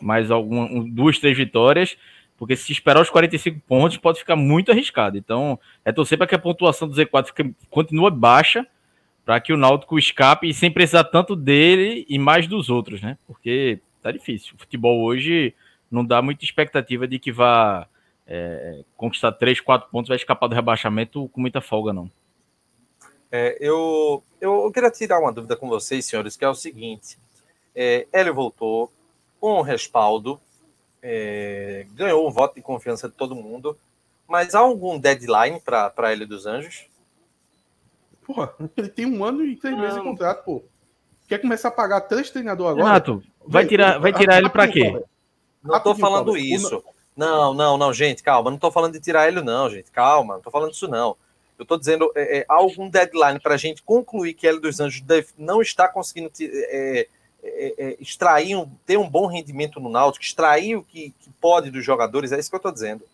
[0.00, 1.96] mais alguma, um, duas, três vitórias
[2.42, 5.16] porque se esperar os 45 pontos, pode ficar muito arriscado.
[5.16, 8.66] Então, é torcer para que a pontuação do Z4 fique, continue baixa,
[9.24, 13.16] para que o Náutico escape sem precisar tanto dele e mais dos outros, né?
[13.28, 14.56] Porque tá difícil.
[14.56, 15.54] O futebol hoje
[15.88, 17.86] não dá muita expectativa de que vá
[18.26, 22.10] é, conquistar 3, 4 pontos, vai escapar do rebaixamento com muita folga, não.
[23.30, 27.16] É, eu, eu, queria tirar uma dúvida com vocês, senhores, que é o seguinte.
[27.72, 28.92] É, Hélio voltou
[29.38, 30.40] com respaldo
[31.02, 33.76] é, ganhou o voto de confiança de todo mundo,
[34.28, 36.86] mas há algum deadline para ele dos Anjos?
[38.24, 40.62] Porra, ele tem um ano e três meses de contrato, pô.
[41.28, 42.86] Quer começar a pagar três treinadores agora?
[42.86, 45.02] Renato, vai tirar, vai tirar ele para quê?
[45.62, 46.82] Não tô falando isso.
[47.16, 48.50] Não, não, não, gente, calma.
[48.50, 49.90] Não tô falando de tirar ele, não, gente.
[49.90, 51.16] Calma, não tô falando isso, não.
[51.58, 54.80] Eu tô dizendo, é, é, há algum deadline para a gente concluir que Hélio dos
[54.80, 55.04] Anjos
[55.38, 57.06] não está conseguindo é,
[57.42, 61.70] é, é, extrair, um, ter um bom rendimento no Náutico, extrair o que, que pode
[61.70, 63.04] dos jogadores, é isso que eu estou dizendo.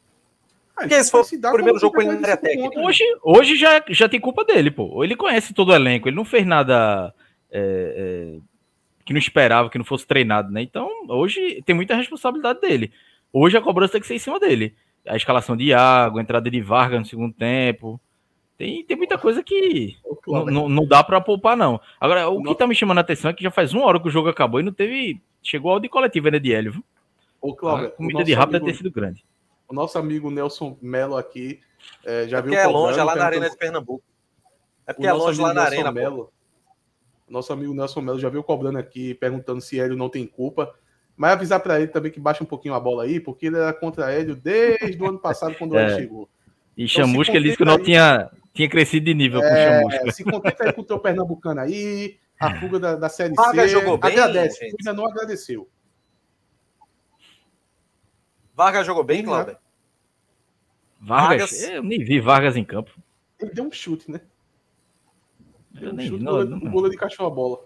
[0.76, 2.78] Ah, Porque esse foi o primeiro jogo com ele na técnica.
[2.80, 5.02] Hoje, hoje já, já tem culpa dele, pô.
[5.02, 7.12] Ele conhece todo o elenco, ele não fez nada
[7.50, 8.40] é, é,
[9.04, 10.62] que não esperava, que não fosse treinado, né?
[10.62, 12.92] Então, hoje tem muita responsabilidade dele.
[13.32, 14.74] Hoje a cobrança tem que ser em cima dele.
[15.06, 18.00] A escalação de Iago, a entrada de Vargas no segundo tempo.
[18.59, 19.96] Tem, tem muita coisa que
[20.26, 21.80] não, não dá para poupar, não.
[22.00, 24.09] Agora, o que tá me chamando a atenção é que já faz uma hora que
[24.09, 25.22] o jogo acabou e não teve.
[25.40, 26.84] Chegou ao de coletiva ainda de Hélio, viu?
[27.40, 29.24] Ô, Cláudio, a comida de rápido ter sido grande.
[29.68, 31.61] O nosso amigo Nelson Melo aqui
[32.04, 32.54] é, já é viu.
[32.54, 34.02] é longe, é lá na Arena de Pernambuco.
[34.84, 35.92] É porque é longe lá na Nelson Arena.
[35.92, 36.32] Melo,
[37.28, 40.74] nosso amigo Nelson Melo já viu cobrando aqui, perguntando se Hélio não tem culpa.
[41.16, 43.72] Mas avisar para ele também que baixa um pouquinho a bola aí, porque ele era
[43.72, 45.84] contra Hélio desde o ano passado, quando é.
[45.84, 46.28] ele chegou.
[46.76, 49.56] E então, Chamusca, ele disse que não tinha tinha crescido de nível é, com o
[49.56, 50.12] é, Chamusca.
[50.12, 53.78] Se contenta aí com o teu Pernambucano aí, a fuga da, da Série Vargas C.
[53.78, 54.76] jogou bem, Agradece, gente.
[54.80, 55.68] ainda não agradeceu.
[58.56, 59.56] Vargas jogou bem, Cláudio?
[61.00, 61.52] Vargas?
[61.52, 61.62] Vargas?
[61.70, 62.90] Eu nem vi Vargas em campo.
[63.38, 64.20] Ele deu um chute, né?
[65.70, 67.61] Deu um nem, chute não, de cachorro a bola.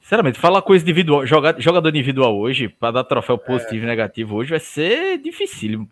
[0.00, 3.84] Sinceramente, falar coisa individual, jogador individual hoje, para dar troféu positivo é.
[3.84, 5.86] e negativo hoje, vai ser dificílimo.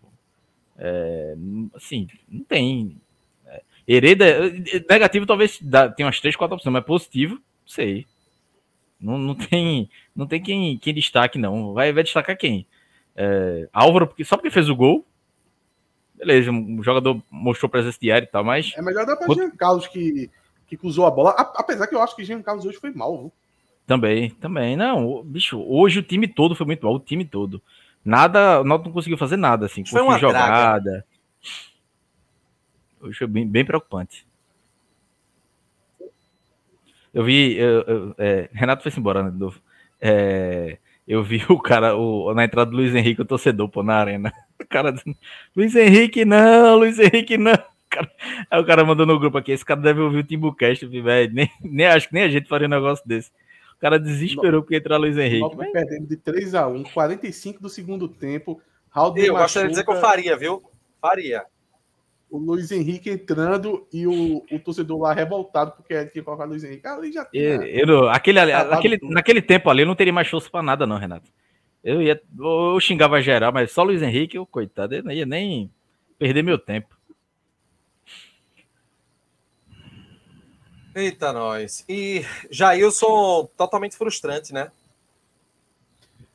[0.79, 1.37] É,
[1.75, 2.99] assim, não tem.
[3.93, 4.53] Hereda,
[4.89, 8.07] negativo talvez dá, tem umas três, quatro opções, mas positivo, não sei.
[9.01, 11.73] Não, não tem, não tem quem, quem destaque, não.
[11.73, 12.65] Vai, vai destacar quem?
[13.17, 15.05] É, Álvaro, porque, só porque fez o gol.
[16.15, 18.73] Beleza, o jogador mostrou presença diária e tal, mas.
[18.77, 20.31] É melhor dar para Jean Carlos que,
[20.69, 21.31] que cruzou a bola.
[21.31, 23.33] Apesar que eu acho que Jean Carlos hoje foi mal, viu?
[23.89, 24.77] Também, também.
[24.77, 27.61] Não, bicho, hoje o time todo foi muito mal, o time todo.
[28.05, 29.85] Nada, não conseguiu fazer nada, assim.
[29.85, 30.81] Foi uma jogada.
[30.81, 31.05] Draga.
[33.01, 34.27] Hoje foi bem, bem preocupante.
[37.13, 37.57] Eu vi.
[37.57, 39.61] Eu, eu, é, Renato foi embora, né, de novo.
[40.01, 43.95] É, eu vi o cara o, na entrada do Luiz Henrique, o torcedor, pô, na
[43.95, 44.33] arena.
[44.61, 45.17] O cara dizendo,
[45.57, 47.59] Luiz Henrique, não, Luiz Henrique, não.
[47.89, 48.09] Cara,
[48.49, 51.33] aí o cara mandou no grupo aqui, esse cara deve ouvir o Timbucast, velho.
[51.33, 53.31] Nem, nem acho que nem a gente faria um negócio desse.
[53.75, 55.57] O cara desesperou porque entrar Luiz Henrique.
[55.57, 58.61] Nós perdendo de 3x1, 45 do segundo tempo.
[58.91, 60.63] Raul eu gostaria de dizer que eu faria, viu?
[61.01, 61.47] Faria.
[62.31, 66.51] O Luiz Henrique entrando e o, o torcedor lá revoltado porque ele tinha colocado o
[66.51, 66.87] Luiz Henrique.
[66.87, 67.43] Ali já tinha.
[67.43, 70.97] Eu, eu, aquele, aquele, naquele tempo ali eu não teria mais força para nada, não,
[70.97, 71.31] Renato.
[71.83, 72.21] Eu ia.
[72.39, 75.71] Eu xingava geral, mas só o Luiz Henrique, eu, coitado, eu não ia nem
[76.19, 76.97] perder meu tempo.
[80.95, 81.85] Eita, nós.
[81.89, 84.71] E Jailson, totalmente frustrante, né?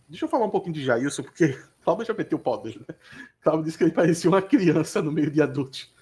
[0.07, 2.95] Deixa eu falar um pouquinho de Jailson, porque Cláudio já meteu o pau dele, né?
[3.45, 5.93] Cláudio disse que ele parecia uma criança no meio de adultos.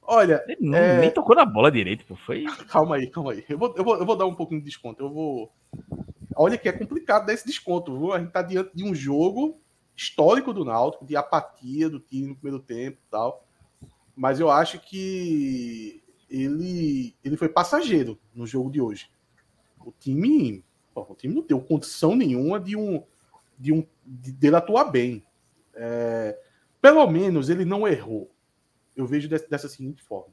[0.00, 0.42] Olha.
[0.48, 0.98] Ele não, é...
[0.98, 2.16] nem tocou na bola direito, pô.
[2.16, 2.44] Foi.
[2.72, 3.44] Calma aí, calma aí.
[3.46, 5.02] Eu vou, eu, vou, eu vou dar um pouquinho de desconto.
[5.02, 5.52] Eu vou.
[6.34, 7.94] Olha que é complicado dar esse desconto.
[7.98, 8.14] Viu?
[8.14, 9.60] A gente tá diante de um jogo
[9.94, 13.46] histórico do Náutico, de apatia do time no primeiro tempo e tal.
[14.16, 19.10] Mas eu acho que ele, ele foi passageiro no jogo de hoje.
[19.84, 23.02] O time, o time não deu condição nenhuma de um
[23.58, 25.22] de um de, dele atuar bem.
[25.74, 26.38] É,
[26.86, 28.30] pelo menos ele não errou.
[28.94, 30.32] Eu vejo dessa, seguinte forma.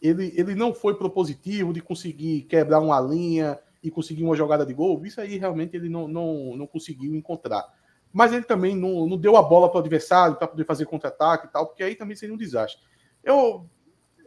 [0.00, 4.72] Ele, ele não foi propositivo de conseguir quebrar uma linha e conseguir uma jogada de
[4.72, 5.04] gol.
[5.04, 7.66] Isso aí realmente ele não, não, não conseguiu encontrar.
[8.12, 11.48] Mas ele também não, não deu a bola para o adversário para poder fazer contra-ataque
[11.48, 12.80] e tal, porque aí também seria um desastre.
[13.24, 13.68] Eu,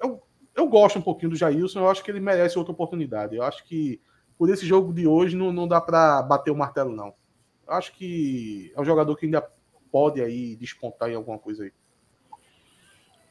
[0.04, 0.22] eu,
[0.54, 3.38] eu gosto um pouquinho do Jailson, eu acho que ele merece outra oportunidade.
[3.38, 4.02] Eu acho que
[4.38, 7.14] por esse jogo de hoje não, não dá para bater o martelo, não
[7.72, 9.48] acho que é um jogador que ainda
[9.92, 11.72] pode aí despontar em alguma coisa aí.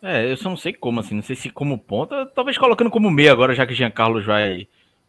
[0.02, 3.10] É, eu só não sei como, assim, não sei se como ponta, talvez colocando como
[3.10, 4.66] meia agora, já que Jean Carlos vai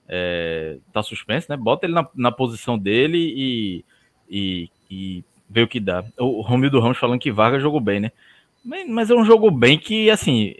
[0.07, 1.55] é, tá suspenso, né?
[1.55, 3.85] Bota ele na, na posição dele e,
[4.29, 6.03] e, e vê o que dá.
[6.19, 8.11] O Romildo Ramos falando que Vargas jogou bem, né?
[8.63, 10.53] Mas, é um jogo bem que, assim,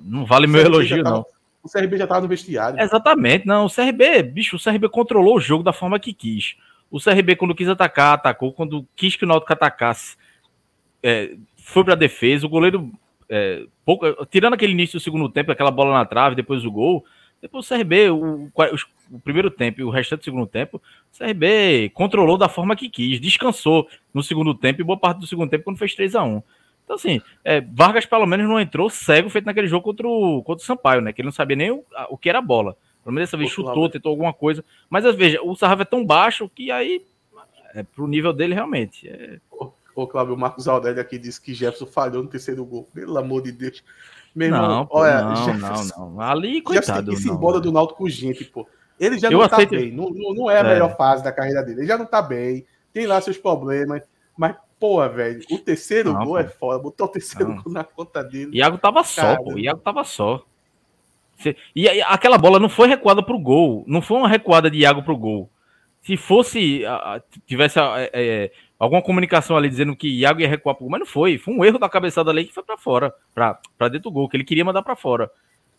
[0.00, 1.26] não vale meu elogio, não.
[1.62, 2.80] O CRB já tava no vestiário.
[2.80, 3.66] Exatamente, não.
[3.66, 6.56] O CRB, bicho, o CRB controlou o jogo da forma que quis.
[6.90, 8.52] O CRB, quando quis atacar, atacou.
[8.52, 10.16] Quando quis que o Náutico atacasse,
[11.04, 12.46] é, foi para defesa.
[12.46, 12.90] O goleiro,
[13.28, 17.04] é, pouco, tirando aquele início do segundo tempo, aquela bola na trave, depois o gol.
[17.42, 18.50] Depois o CRB, o,
[19.10, 20.80] o, primeiro tempo e o restante do segundo tempo,
[21.12, 25.26] o CRB controlou da forma que quis, descansou no segundo tempo e boa parte do
[25.26, 26.42] segundo tempo quando fez 3 a 1
[26.84, 30.62] Então, assim, é, Vargas pelo menos não entrou cego feito naquele jogo contra o, contra
[30.62, 31.12] o Sampaio, né?
[31.12, 32.78] Que ele não sabia nem o, o que era bola.
[33.02, 34.64] Pelo menos dessa vez chutou, tentou alguma coisa.
[34.88, 37.04] Mas veja, o sarrafo é tão baixo que aí
[37.74, 39.06] é pro nível dele realmente.
[39.06, 39.38] É...
[39.94, 42.88] Ô, Cláudio, o Marcos Aldelli aqui disse que Jefferson falhou no terceiro gol.
[42.92, 43.82] Pelo amor de Deus.
[44.34, 46.20] Meu irmão, não, pô, olha, não, Jefferson, não, não.
[46.20, 47.12] Ali, coitado.
[47.12, 48.66] Jefferson tem embora do Náutico gente, pô.
[48.98, 49.70] Ele já não Eu tá aceito...
[49.70, 49.92] bem.
[49.92, 50.74] Não, não, é a é.
[50.74, 51.80] melhor fase da carreira dele.
[51.80, 52.66] Ele já não tá bem.
[52.92, 54.02] Tem lá seus problemas.
[54.36, 56.38] Mas, pô, velho, o terceiro não, gol pô.
[56.38, 56.78] é foda.
[56.82, 58.56] Botou o terceiro gol na conta dele.
[58.56, 59.58] Iago tava só, pô.
[59.58, 60.44] Iago tava só.
[61.74, 65.02] E aquela bola não foi recuada para o gol, não foi uma recuada de Iago
[65.02, 65.50] para o gol.
[66.02, 66.82] Se fosse,
[67.46, 71.00] tivesse é, é, alguma comunicação ali dizendo que Iago ia recuar para o gol, mas
[71.00, 71.38] não foi.
[71.38, 74.36] Foi um erro da cabeçada ali que foi para fora, para dentro do gol, que
[74.36, 75.30] ele queria mandar para fora.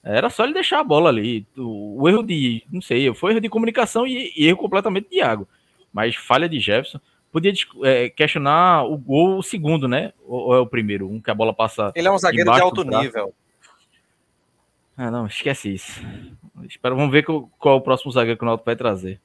[0.03, 1.47] Era só ele deixar a bola ali.
[1.57, 5.17] O, o erro de, não sei, foi erro de comunicação e, e, erro completamente de
[5.17, 5.47] Iago.
[5.91, 6.99] Mas falha de Jefferson.
[7.31, 7.51] Podia
[7.83, 10.13] é, questionar o gol, o segundo, né?
[10.25, 11.09] Ou, ou, é o primeiro?
[11.09, 11.91] Um que a bola passa.
[11.95, 13.33] Ele é um zagueiro de alto nível.
[14.95, 16.01] Ah, não, esquece isso.
[16.63, 19.19] Espero, vamos ver qual, qual é o próximo zagueiro que o Náutico vai trazer.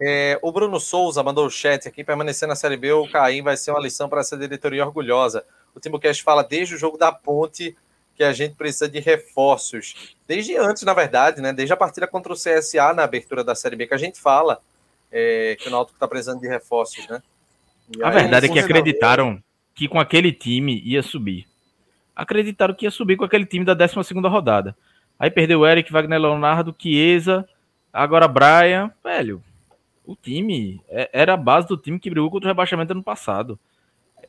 [0.00, 3.56] É, o Bruno Souza mandou o chat aqui, permanecer na Série B, o Caim vai
[3.56, 5.44] ser uma lição para essa diretoria orgulhosa.
[5.74, 7.76] O Timocast fala desde o jogo da ponte
[8.14, 10.14] que a gente precisa de reforços.
[10.26, 11.52] Desde antes, na verdade, né?
[11.52, 14.60] Desde a partida contra o CSA na abertura da Série B, que a gente fala
[15.12, 17.22] é, que o Náutico está precisando de reforços, né?
[17.96, 19.42] E a verdade é que acreditaram
[19.74, 21.46] que com aquele time ia subir
[22.16, 24.74] acreditaram que ia subir com aquele time da 12 rodada.
[25.18, 27.46] Aí perdeu o Eric, Wagner Leonardo, Chiesa,
[27.92, 28.90] agora Brian.
[29.04, 29.42] Velho,
[30.06, 33.58] o time é, era a base do time que brigou contra o rebaixamento ano passado.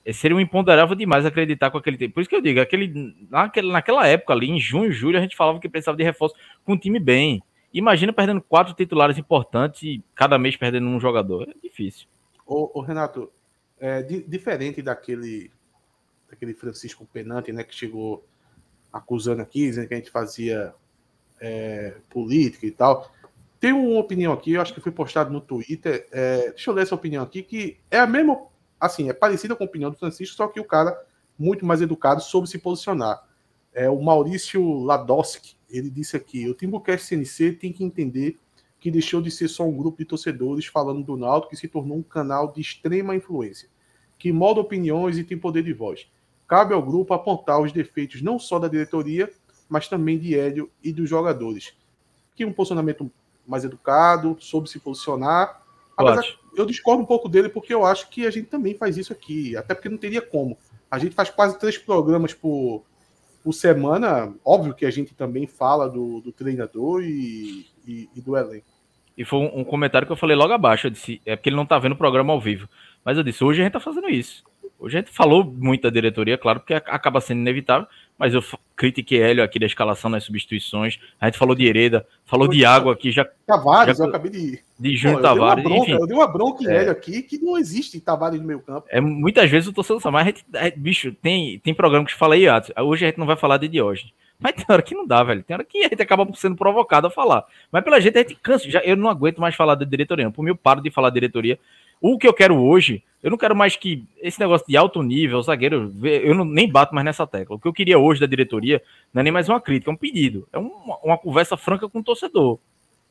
[0.04, 2.10] É, seria um imponderável demais acreditar com aquele time.
[2.10, 5.36] Por isso que eu digo, aquele, naquele, naquela época ali, em junho, julho, a gente
[5.36, 7.44] falava que precisava de reforço com um time bem.
[7.74, 11.48] Imagina perdendo quatro titulares importantes e cada mês perdendo um jogador.
[11.50, 12.08] É difícil.
[12.46, 13.32] Ô, ô Renato,
[13.80, 15.52] é, di diferente daquele
[16.30, 18.26] daquele Francisco Penante, né, que chegou
[18.92, 20.74] acusando aqui, dizendo que a gente fazia
[21.40, 23.12] é, política e tal.
[23.68, 26.08] Tem uma opinião aqui, eu acho que foi postado no Twitter.
[26.10, 28.40] É, deixa eu ler essa opinião aqui, que é a mesma,
[28.80, 30.98] assim, é parecida com a opinião do Francisco, só que o cara
[31.38, 33.28] muito mais educado soube se posicionar.
[33.74, 38.40] É o Maurício Ladoski, ele disse aqui: o Timbucast CNC tem que entender
[38.80, 41.98] que deixou de ser só um grupo de torcedores falando do Náutico que se tornou
[41.98, 43.68] um canal de extrema influência,
[44.18, 46.10] que molda opiniões e tem poder de voz.
[46.48, 49.30] Cabe ao grupo apontar os defeitos não só da diretoria,
[49.68, 51.76] mas também de Hélio e dos jogadores.
[52.34, 53.12] Que um posicionamento
[53.48, 55.62] mais educado, soube se posicionar.
[55.96, 56.24] Apesar,
[56.56, 59.56] eu discordo um pouco dele porque eu acho que a gente também faz isso aqui,
[59.56, 60.58] até porque não teria como.
[60.90, 62.84] A gente faz quase três programas por,
[63.44, 68.38] por semana, óbvio que a gente também fala do, do treinador e, e, e, do
[68.38, 68.68] elenco.
[69.18, 70.88] E foi um, um, comentário que eu falei logo abaixo.
[70.88, 72.70] Eu disse, é porque ele não tá vendo o programa ao vivo.
[73.04, 74.44] Mas eu disse, hoje a gente tá fazendo isso.
[74.80, 77.88] Hoje a gente falou muito da diretoria, claro, porque acaba sendo inevitável,
[78.18, 78.44] mas eu
[78.76, 81.00] critiquei Hélio aqui da escalação nas substituições.
[81.20, 83.26] A gente falou de Hereda, falou de água aqui, já.
[83.46, 84.60] Tavares, já, eu acabei de.
[84.80, 85.64] De Júnior Tavares.
[85.64, 85.92] Bronca, enfim.
[85.94, 88.88] Eu dei uma bronca em é, Hélio aqui que não existe Tavares no meio campo.
[88.90, 92.06] É, muitas vezes o torcedor sabe, mas a gente, a gente, bicho, tem, tem programa
[92.06, 92.46] que fala aí,
[92.84, 94.14] hoje a gente não vai falar de Diógenes.
[94.40, 95.44] Mas tem hora que não dá, velho.
[95.44, 97.44] Tem hora que a gente acaba sendo provocado a falar.
[97.72, 98.70] Mas pela gente a gente cansa.
[98.70, 100.30] Já, eu não aguento mais falar da diretoria.
[100.30, 101.60] Por mim, eu paro de falar da diretoria.
[102.02, 105.42] O que eu quero hoje, eu não quero mais que esse negócio de alto nível,
[105.42, 107.56] zagueiro, eu não, nem bato mais nessa tecla.
[107.56, 108.82] O que eu queria hoje da diretoria
[109.14, 110.48] não é nem mais uma crítica, é um pedido.
[110.54, 112.60] É uma, uma conversa franca com o torcedor.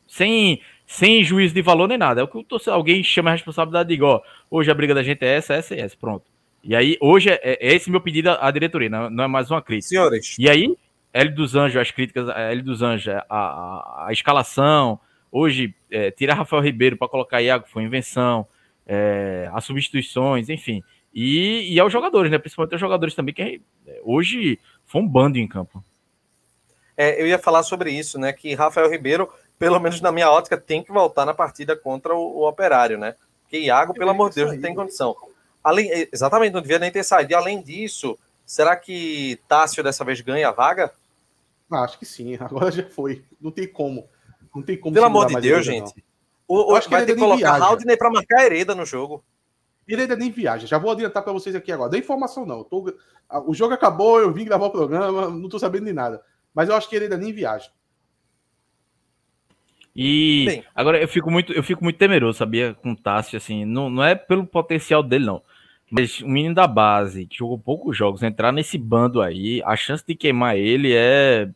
[0.07, 2.21] Sem, sem juízo de valor nem nada.
[2.21, 4.25] É o que o torcedor, alguém chama a responsabilidade de igual.
[4.51, 5.97] Hoje a briga da gente é essa, essa e essa.
[5.97, 6.25] Pronto.
[6.63, 9.63] E aí, hoje é, é esse meu pedido à diretoria, não, não é mais uma
[9.63, 9.89] crítica.
[9.89, 10.37] Senhores.
[10.39, 10.77] E aí,
[11.13, 14.99] L dos Anjos, as críticas L dos Anjos, a, a, a escalação.
[15.31, 18.47] Hoje, é, tirar Rafael Ribeiro para colocar Iago foi invenção.
[18.87, 20.83] É, as substituições, enfim.
[21.13, 22.39] E, e aos jogadores, né?
[22.39, 23.43] Principalmente aos jogadores também, que
[23.87, 25.83] é, hoje foi um bando em campo.
[26.97, 28.33] É, eu ia falar sobre isso, né?
[28.33, 29.29] Que Rafael Ribeiro,
[29.59, 33.15] pelo menos na minha ótica, tem que voltar na partida contra o, o Operário, né?
[33.43, 35.17] Porque Iago, pelo amor de Deus, não tem condição.
[35.63, 37.33] Além, exatamente, não devia nem ter saído.
[37.33, 40.93] E além disso, será que Tássio dessa vez ganha a vaga?
[41.71, 43.25] Ah, acho que sim, agora já foi.
[43.41, 44.09] Não tem como.
[44.55, 44.95] Não tem como.
[44.95, 46.05] Pelo amor de Deus, gente.
[46.49, 49.25] O, o, acho vai ter que colocar Haldner para marcar Hereda no jogo.
[49.89, 50.67] Hereda nem viaja.
[50.67, 51.91] Já vou adiantar para vocês aqui agora.
[51.91, 52.65] Dá informação não.
[52.65, 52.93] Tô...
[53.47, 56.23] O jogo acabou, eu vim gravar o programa, não tô sabendo de nada.
[56.55, 57.71] Mas eu acho que Hereda nem viaja.
[59.95, 63.65] E Bem, agora eu fico muito, eu fico muito temeroso, sabia, com o Tássio, assim,
[63.65, 65.43] não, não é pelo potencial dele, não.
[65.91, 70.05] Mas o menino da base, que jogou poucos jogos, entrar nesse bando aí, a chance
[70.07, 71.49] de queimar ele é,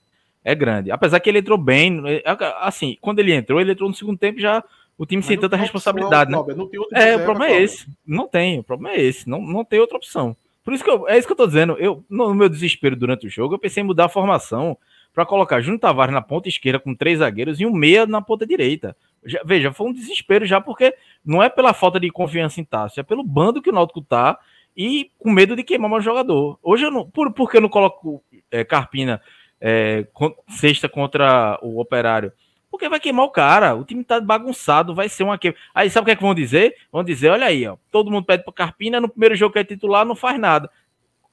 [0.42, 0.90] é grande.
[0.90, 2.22] Apesar que ele entrou bem, é,
[2.60, 4.64] assim, quando ele entrou, ele entrou no segundo tempo já
[5.00, 7.12] o time Mas sem tanta responsabilidade, opção, né?
[7.12, 7.86] é, o problema é esse.
[8.06, 9.26] Não tem, o problema é esse.
[9.26, 10.36] Não, não tem outra opção.
[10.62, 11.72] Por isso que eu, é isso que eu tô dizendo.
[11.78, 14.76] Eu, no meu desespero durante o jogo, eu pensei em mudar a formação
[15.14, 18.46] para colocar Júnior Tavares na ponta esquerda com três zagueiros e um meia na ponta
[18.46, 18.94] direita.
[19.24, 20.94] Já, veja, foi um desespero já, porque
[21.24, 24.38] não é pela falta de confiança em Tássio, é pelo bando que o Náutico tá
[24.76, 26.58] e com medo de queimar mais jogador.
[26.62, 27.08] Hoje eu não.
[27.08, 29.18] Por, por que eu não coloco é, Carpina
[29.58, 30.06] é,
[30.46, 32.30] sexta contra o Operário?
[32.70, 33.74] Porque vai queimar o cara.
[33.74, 35.56] O time tá bagunçado, vai ser uma queima.
[35.74, 36.74] Aí sabe o que é que vão dizer?
[36.92, 39.64] Vão dizer: olha aí, ó, todo mundo pede para Carpina, no primeiro jogo que é
[39.64, 40.70] titular, não faz nada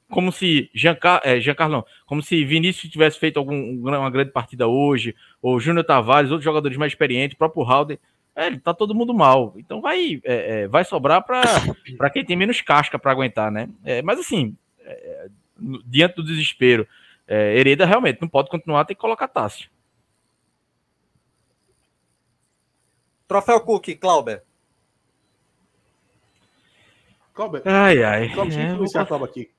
[0.10, 5.16] como se Giancar, é, Giancarlo como se Vinícius tivesse feito algum, uma grande partida hoje,
[5.42, 8.00] ou Júnior Tavares, outros jogadores mais experientes, o próprio Halder,
[8.36, 9.54] é, tá todo mundo mal.
[9.58, 13.70] Então vai, é, é vai sobrar para quem tem menos casca para aguentar, né?
[13.84, 15.28] É, mas assim, é,
[15.86, 16.88] diante do desespero,
[17.28, 19.70] é, Hereda realmente não pode continuar, tem que colocar Tássio.
[23.28, 24.44] Troféu Cook, Clauber.
[27.34, 27.62] Clauber.
[27.66, 28.30] Ai, ai.
[28.30, 29.24] Clauber, é, vou...
[29.26, 29.52] aqui.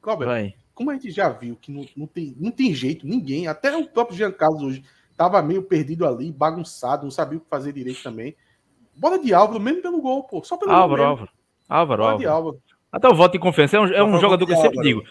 [0.00, 3.76] Cláudio, como a gente já viu que não, não, tem, não tem jeito, ninguém, até
[3.76, 7.72] o próprio Jean Carlos hoje, estava meio perdido ali, bagunçado, não sabia o que fazer
[7.72, 8.36] direito também.
[8.94, 10.42] Bola de Álvaro, mesmo pelo gol, pô.
[10.44, 11.10] Só pelo Álvaro, gol.
[11.10, 11.30] Álvaro,
[11.68, 12.18] Álvaro, Bola Álvaro.
[12.18, 12.62] de Álvaro.
[12.92, 13.76] Até o voto de confiança.
[13.76, 15.02] É um, é um jogador que eu sempre digo.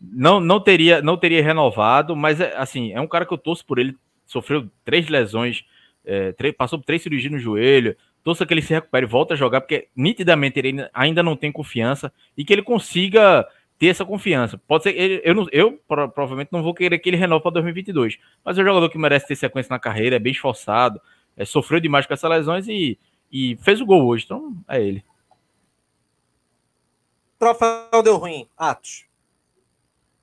[0.00, 3.64] Não, não, teria, não teria renovado, mas é, assim, é um cara que eu torço
[3.64, 3.96] por ele.
[4.26, 5.64] Sofreu três lesões,
[6.04, 7.96] é, passou por três cirurgias no joelho.
[8.24, 11.50] Torço que ele se recupere e volta a jogar, porque nitidamente ele ainda não tem
[11.50, 13.46] confiança e que ele consiga
[13.78, 14.56] ter essa confiança.
[14.58, 18.16] Pode ser, ele, eu, não, eu provavelmente não vou querer que ele renove para 2022,
[18.44, 21.00] mas é um jogador que merece ter sequência na carreira, é bem esforçado,
[21.36, 22.96] é, sofreu demais com essas lesões e,
[23.30, 25.04] e fez o gol hoje, então é ele.
[27.40, 29.04] Troféu deu ruim, Atos.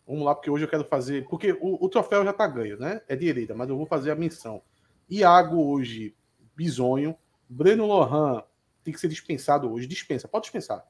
[0.07, 1.27] Vamos lá, porque hoje eu quero fazer.
[1.27, 3.01] Porque o, o troféu já tá ganho, né?
[3.09, 4.61] É direita, mas eu vou fazer a menção.
[5.09, 6.15] Iago hoje,
[6.55, 7.15] bizonho.
[7.49, 8.43] Breno Lohan
[8.83, 9.87] tem que ser dispensado hoje.
[9.87, 10.85] Dispensa, pode dispensar.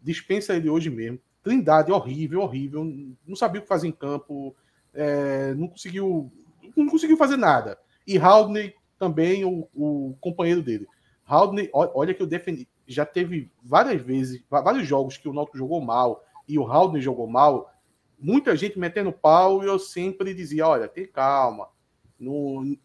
[0.00, 1.18] Dispensa ele hoje mesmo.
[1.42, 2.84] Trindade, horrível, horrível.
[3.26, 4.54] Não sabia o que fazer em campo.
[4.92, 6.30] É, não conseguiu.
[6.76, 7.78] Não conseguiu fazer nada.
[8.06, 10.86] E Haldney também, o, o companheiro dele.
[11.26, 12.68] Haldney, olha que eu defendi.
[12.86, 17.26] Já teve várias vezes, vários jogos que o Náutico jogou mal e o Haldney jogou
[17.26, 17.72] mal.
[18.18, 21.68] Muita gente metendo pau e eu sempre dizia: olha, tem calma.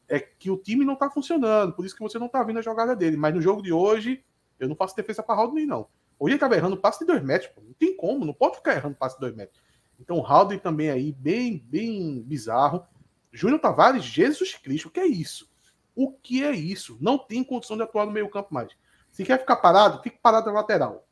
[0.07, 2.61] É que o time não tá funcionando, por isso que você não tá vendo a
[2.61, 3.17] jogada dele.
[3.17, 4.23] Mas no jogo de hoje,
[4.59, 5.87] eu não faço defesa para Haldney, não.
[6.19, 7.61] Hoje ele estava errando passe de dois metros, pô.
[7.61, 9.61] não tem como, não pode ficar errando passe de dois metros.
[9.99, 12.85] Então, Haldren também aí, bem, bem bizarro.
[13.31, 15.49] Júnior Tavares, Jesus Cristo, o que é isso?
[15.95, 16.97] O que é isso?
[17.01, 18.71] Não tem condição de atuar no meio campo mais.
[19.11, 21.07] Se quer ficar parado, fique parado na lateral.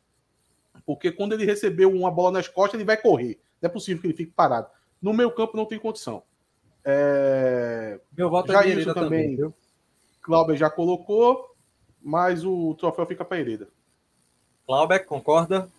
[0.85, 3.39] Porque quando ele recebeu uma bola nas costas, ele vai correr.
[3.61, 4.69] Não é possível que ele fique parado.
[5.01, 6.23] No meu campo não tem condição.
[6.85, 7.99] É...
[8.15, 9.53] Meu voto já é Hereda também, também, viu?
[10.21, 11.55] Cláudio já colocou,
[12.01, 13.67] mas o troféu fica para Hereda.
[14.65, 15.69] Clauber, concorda?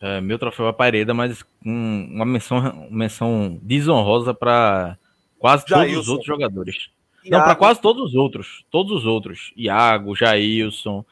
[0.00, 4.98] É, meu troféu é para Hereda, mas um, uma menção, menção desonrosa para
[5.38, 6.00] quase todos Jailson.
[6.00, 6.90] os outros jogadores.
[7.24, 8.64] Não, para quase todos os outros.
[8.70, 9.52] Todos os outros.
[9.56, 11.04] Iago, Jailson,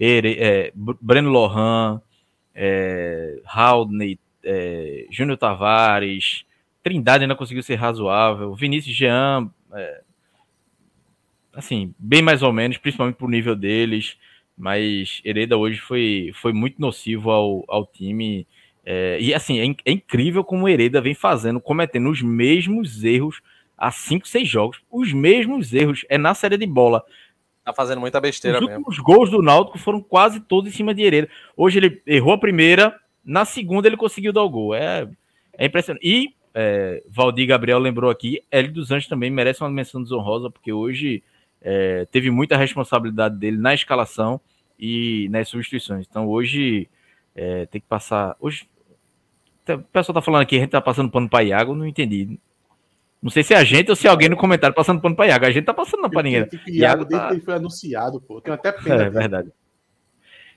[0.00, 2.00] Ere, é, Br- Breno Lohan,
[2.54, 6.46] é, Haldney, é, Júnior Tavares,
[6.82, 10.02] Trindade ainda conseguiu ser razoável, Vinícius Jean, é,
[11.52, 14.16] assim, bem mais ou menos, principalmente pro nível deles,
[14.56, 18.46] mas Hereda hoje foi, foi muito nocivo ao, ao time.
[18.84, 23.40] é, e assim, é, é incrível como o Hereda vem fazendo, cometendo os mesmos erros
[23.78, 24.80] há 5, 6 jogos.
[24.90, 26.04] Os mesmos erros.
[26.08, 27.04] É na série de bola.
[27.64, 28.78] Tá fazendo muita besteira Os mesmo.
[28.78, 31.28] últimos gols do Náutico foram quase todos em cima de Hereda.
[31.56, 34.74] Hoje ele errou a primeira, na segunda ele conseguiu dar o gol.
[34.74, 35.08] É,
[35.56, 36.04] é impressionante.
[36.04, 40.72] E é, Valdir Gabriel lembrou aqui, Hélio dos Anjos também merece uma menção desonrosa, porque
[40.72, 41.22] hoje
[41.60, 44.40] é, teve muita responsabilidade dele na escalação
[44.78, 46.06] e nas substituições.
[46.08, 46.88] Então hoje
[47.34, 48.36] é, tem que passar.
[48.40, 48.68] Hoje
[49.68, 52.38] o pessoal tá falando aqui, a gente tá passando pano para Iago, não entendi.
[53.20, 55.26] Não sei se é a gente ou se é alguém no comentário passando pano para
[55.26, 55.44] Iago.
[55.46, 56.40] A gente tá passando para ninguém.
[56.40, 58.40] Iago Iago desde tá- que ele foi anunciado, pô.
[58.40, 58.94] Tenho até pena.
[58.94, 59.10] É dele.
[59.10, 59.52] verdade.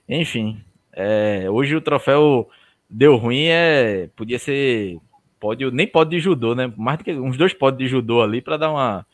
[0.08, 0.64] Enfim,
[0.94, 2.50] é, hoje o troféu
[2.90, 4.98] deu ruim, é, podia ser
[5.42, 6.72] pódio, nem pódio de judô, né?
[6.78, 9.06] Mais do que uns dois pódios de judô ali para dar uma.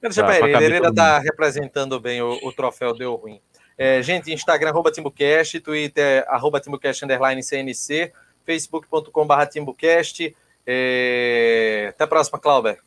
[0.00, 3.40] Pra- pra ele, ele ainda todo tá representando bem o, o troféu Deu Ruim.
[3.76, 8.12] É, gente, Instagram, arroba TimbuCast, Twitter, arroba TimbuCast, underline CNC,
[8.46, 10.34] facebook.com.br TimbuCast.
[10.66, 12.78] É, Até a próxima, Clauber.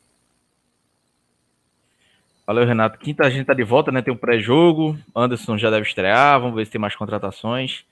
[2.46, 2.98] Valeu, Renato.
[2.98, 4.00] Quinta a gente tá de volta, né?
[4.00, 4.96] Tem um pré-jogo.
[5.14, 6.40] Anderson já deve estrear.
[6.40, 7.84] Vamos ver se tem mais contratações.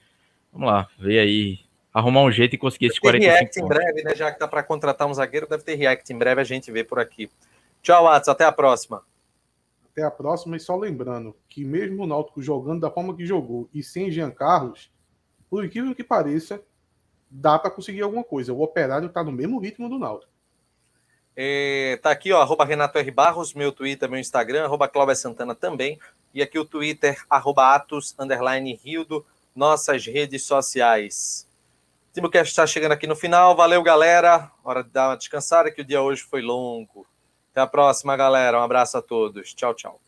[0.53, 1.59] Vamos lá, ver aí.
[1.95, 4.15] Arrumar um jeito e conseguir esses Tem 45 React em breve, né?
[4.17, 6.83] Já que tá para contratar um zagueiro, deve ter React em breve, a gente vê
[6.83, 7.31] por aqui.
[7.81, 9.03] Tchau, Watson, até a próxima.
[9.93, 10.57] Até a próxima.
[10.57, 14.33] E só lembrando que mesmo o Náutico jogando da forma que jogou e sem Jean
[14.33, 14.91] Carlos,
[15.49, 16.61] por incrível que pareça,
[17.31, 18.53] dá para conseguir alguma coisa.
[18.53, 20.35] O Operário tá no mesmo ritmo do Náutico.
[21.37, 23.11] É, tá aqui, ó, arroba Renato R.
[23.11, 25.99] Barros, meu Twitter, meu Instagram, arroba Cláudia Santana também.
[26.33, 29.25] E aqui o Twitter, arroba Atos, underline Rildo,
[29.55, 31.49] nossas redes sociais.
[32.15, 33.57] Timocast está chegando aqui no final.
[33.57, 34.49] Valeu, galera.
[34.63, 37.05] Hora de dar uma descansada, que o dia hoje foi longo.
[37.51, 38.57] Até a próxima, galera.
[38.57, 39.53] Um abraço a todos.
[39.53, 40.01] Tchau, tchau.